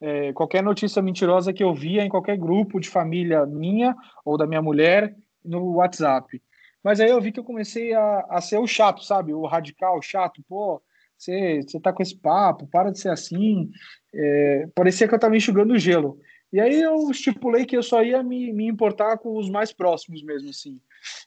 é, 0.00 0.32
qualquer 0.34 0.62
notícia 0.62 1.02
mentirosa 1.02 1.52
que 1.52 1.64
eu 1.64 1.74
via 1.74 2.04
em 2.04 2.08
qualquer 2.08 2.36
grupo 2.36 2.78
de 2.78 2.88
família 2.88 3.44
minha 3.44 3.96
ou 4.24 4.36
da 4.36 4.46
minha 4.46 4.62
mulher 4.62 5.16
no 5.46 5.74
WhatsApp. 5.74 6.42
Mas 6.82 7.00
aí 7.00 7.10
eu 7.10 7.20
vi 7.20 7.32
que 7.32 7.40
eu 7.40 7.44
comecei 7.44 7.92
a, 7.92 8.26
a 8.30 8.40
ser 8.40 8.58
o 8.58 8.66
chato, 8.66 9.02
sabe? 9.02 9.34
O 9.34 9.46
radical, 9.46 9.98
o 9.98 10.02
chato. 10.02 10.42
Pô, 10.48 10.80
você, 11.16 11.62
você 11.62 11.80
tá 11.80 11.92
com 11.92 12.02
esse 12.02 12.16
papo, 12.16 12.66
para 12.66 12.90
de 12.90 13.00
ser 13.00 13.10
assim. 13.10 13.70
É, 14.14 14.68
parecia 14.74 15.08
que 15.08 15.14
eu 15.14 15.18
tava 15.18 15.36
enxugando 15.36 15.78
gelo. 15.78 16.20
E 16.52 16.60
aí 16.60 16.80
eu 16.80 17.10
estipulei 17.10 17.66
que 17.66 17.76
eu 17.76 17.82
só 17.82 18.02
ia 18.02 18.22
me, 18.22 18.52
me 18.52 18.68
importar 18.68 19.18
com 19.18 19.36
os 19.36 19.50
mais 19.50 19.72
próximos 19.72 20.22
mesmo, 20.22 20.50
assim. 20.50 20.80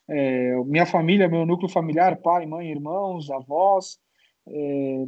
É, 0.08 0.56
minha 0.66 0.86
família, 0.86 1.28
meu 1.28 1.46
núcleo 1.46 1.70
familiar, 1.70 2.18
pai, 2.18 2.46
mãe, 2.46 2.72
irmãos, 2.72 3.30
avós, 3.30 4.00
é, 4.48 5.06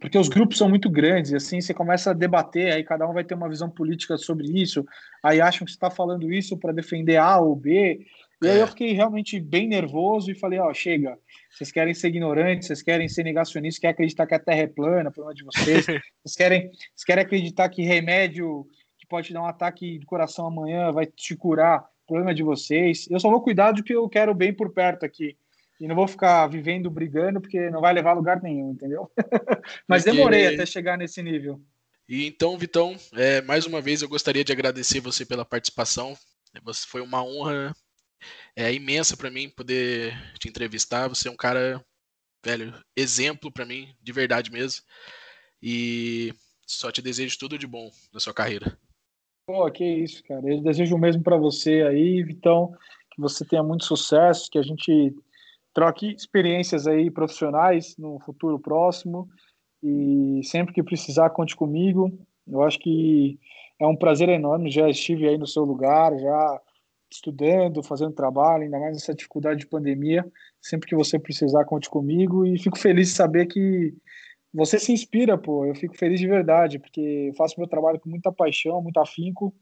porque 0.00 0.18
os 0.18 0.28
grupos 0.28 0.58
são 0.58 0.68
muito 0.68 0.90
grandes, 0.90 1.30
e 1.30 1.36
assim 1.36 1.60
você 1.60 1.72
começa 1.72 2.10
a 2.10 2.14
debater, 2.14 2.72
aí 2.72 2.84
cada 2.84 3.08
um 3.08 3.14
vai 3.14 3.24
ter 3.24 3.34
uma 3.34 3.48
visão 3.48 3.70
política 3.70 4.18
sobre 4.18 4.46
isso, 4.48 4.86
aí 5.22 5.40
acham 5.40 5.64
que 5.64 5.70
você 5.70 5.76
está 5.76 5.90
falando 5.90 6.30
isso 6.30 6.58
para 6.58 6.72
defender 6.72 7.16
A 7.16 7.38
ou 7.38 7.56
B, 7.56 8.06
e 8.40 8.48
aí 8.48 8.58
eu 8.58 8.64
é. 8.64 8.66
fiquei 8.68 8.92
realmente 8.92 9.40
bem 9.40 9.66
nervoso 9.66 10.30
e 10.30 10.34
falei, 10.34 10.60
ó, 10.60 10.72
chega, 10.72 11.18
vocês 11.50 11.72
querem 11.72 11.92
ser 11.92 12.08
ignorantes, 12.08 12.68
vocês 12.68 12.82
querem 12.82 13.08
ser 13.08 13.24
negacionistas, 13.24 13.80
querem 13.80 13.94
acreditar 13.94 14.26
que 14.26 14.34
a 14.34 14.38
Terra 14.38 14.60
é 14.60 14.66
plana, 14.66 15.10
problema 15.10 15.34
de 15.34 15.42
vocês, 15.42 15.86
vocês 16.22 16.36
querem, 16.36 16.68
vocês 16.70 17.04
querem 17.04 17.24
acreditar 17.24 17.68
que 17.68 17.82
remédio 17.82 18.66
que 18.96 19.06
pode 19.06 19.32
dar 19.32 19.42
um 19.42 19.46
ataque 19.46 19.98
de 19.98 20.06
coração 20.06 20.46
amanhã 20.46 20.92
vai 20.92 21.06
te 21.06 21.34
curar, 21.34 21.84
problema 22.06 22.32
de 22.32 22.42
vocês. 22.42 23.08
Eu 23.10 23.18
só 23.18 23.28
vou 23.28 23.42
cuidar 23.42 23.72
do 23.72 23.82
que 23.82 23.94
eu 23.94 24.08
quero 24.08 24.32
bem 24.34 24.52
por 24.52 24.72
perto 24.72 25.04
aqui. 25.04 25.36
E 25.80 25.86
não 25.86 25.94
vou 25.94 26.08
ficar 26.08 26.46
vivendo 26.48 26.90
brigando, 26.90 27.40
porque 27.40 27.70
não 27.70 27.80
vai 27.80 27.92
levar 27.92 28.10
a 28.10 28.14
lugar 28.14 28.42
nenhum, 28.42 28.72
entendeu? 28.72 29.10
Mas 29.86 30.04
demorei 30.04 30.46
até 30.46 30.66
chegar 30.66 30.98
nesse 30.98 31.22
nível. 31.22 31.60
E 32.08 32.26
então, 32.26 32.58
Vitão, 32.58 32.96
é, 33.14 33.40
mais 33.42 33.66
uma 33.66 33.80
vez 33.80 34.02
eu 34.02 34.08
gostaria 34.08 34.42
de 34.42 34.52
agradecer 34.52 35.00
você 35.00 35.24
pela 35.24 35.44
participação. 35.44 36.16
Você 36.64 36.86
foi 36.86 37.00
uma 37.00 37.22
honra 37.22 37.72
é 38.56 38.72
imensa 38.72 39.16
para 39.16 39.30
mim 39.30 39.48
poder 39.48 40.12
te 40.38 40.48
entrevistar. 40.48 41.08
Você 41.08 41.28
é 41.28 41.30
um 41.30 41.36
cara, 41.36 41.84
velho, 42.44 42.74
exemplo 42.96 43.52
para 43.52 43.64
mim, 43.64 43.94
de 44.02 44.12
verdade 44.12 44.50
mesmo. 44.50 44.82
E 45.62 46.32
só 46.66 46.90
te 46.90 47.00
desejo 47.00 47.38
tudo 47.38 47.58
de 47.58 47.66
bom 47.66 47.90
na 48.12 48.20
sua 48.20 48.34
carreira. 48.34 48.76
Pô, 49.46 49.70
que 49.70 49.84
isso, 49.84 50.22
cara. 50.24 50.42
Eu 50.46 50.60
desejo 50.60 50.94
o 50.94 50.98
mesmo 50.98 51.22
para 51.22 51.36
você 51.36 51.82
aí, 51.82 52.22
Vitão. 52.22 52.72
Que 53.12 53.20
você 53.20 53.44
tenha 53.44 53.62
muito 53.62 53.84
sucesso, 53.84 54.50
que 54.50 54.58
a 54.58 54.62
gente 54.62 55.14
troque 55.72 56.14
experiências 56.14 56.86
aí 56.86 57.10
profissionais 57.10 57.96
no 57.98 58.18
futuro 58.20 58.58
próximo. 58.58 59.28
E 59.82 60.40
sempre 60.44 60.74
que 60.74 60.82
precisar, 60.82 61.30
conte 61.30 61.54
comigo. 61.54 62.10
Eu 62.46 62.62
acho 62.62 62.78
que 62.78 63.38
é 63.80 63.86
um 63.86 63.96
prazer 63.96 64.28
enorme. 64.28 64.70
Já 64.70 64.88
estive 64.88 65.28
aí 65.28 65.38
no 65.38 65.46
seu 65.46 65.64
lugar, 65.64 66.16
já 66.18 66.60
estudando, 67.10 67.82
fazendo 67.82 68.12
trabalho, 68.12 68.64
ainda 68.64 68.78
mais 68.78 68.94
nessa 68.94 69.14
dificuldade 69.14 69.60
de 69.60 69.66
pandemia. 69.66 70.26
Sempre 70.60 70.88
que 70.88 70.96
você 70.96 71.18
precisar, 71.18 71.64
conte 71.64 71.88
comigo 71.88 72.44
e 72.44 72.58
fico 72.58 72.78
feliz 72.78 73.08
de 73.08 73.14
saber 73.14 73.46
que 73.46 73.94
você 74.52 74.78
se 74.78 74.92
inspira, 74.92 75.38
pô. 75.38 75.64
Eu 75.64 75.74
fico 75.74 75.96
feliz 75.96 76.20
de 76.20 76.26
verdade, 76.26 76.78
porque 76.78 77.32
faço 77.36 77.58
meu 77.58 77.68
trabalho 77.68 78.00
com 78.00 78.10
muita 78.10 78.32
paixão, 78.32 78.82
muito 78.82 78.98
afinco 79.00 79.54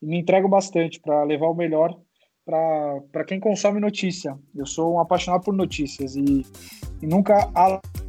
e 0.00 0.06
me 0.06 0.18
entrego 0.18 0.48
bastante 0.48 1.00
para 1.00 1.24
levar 1.24 1.48
o 1.48 1.54
melhor 1.54 1.98
para 2.48 3.24
quem 3.26 3.38
consome 3.38 3.78
notícia. 3.78 4.38
Eu 4.56 4.64
sou 4.64 4.94
um 4.94 5.00
apaixonado 5.00 5.42
por 5.42 5.52
notícias 5.52 6.16
e, 6.16 6.46
e 7.02 7.06
nunca 7.06 7.50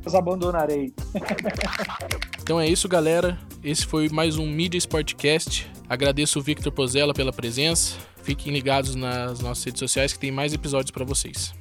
as 0.06 0.16
abandonarei. 0.16 0.94
então 2.42 2.58
é 2.58 2.68
isso, 2.68 2.88
galera. 2.88 3.38
Esse 3.62 3.86
foi 3.86 4.08
mais 4.08 4.38
um 4.38 4.50
Media 4.50 4.78
Sportcast. 4.78 5.70
Agradeço 5.90 6.40
o 6.40 6.42
Victor 6.42 6.72
Pozella 6.72 7.14
pela 7.14 7.34
presença. 7.34 7.98
Fiquem 8.24 8.54
ligados 8.54 8.96
nas 8.96 9.42
nossas 9.42 9.66
redes 9.66 9.80
sociais 9.80 10.14
que 10.14 10.20
tem 10.20 10.32
mais 10.32 10.54
episódios 10.54 10.92
para 10.92 11.04
vocês. 11.04 11.54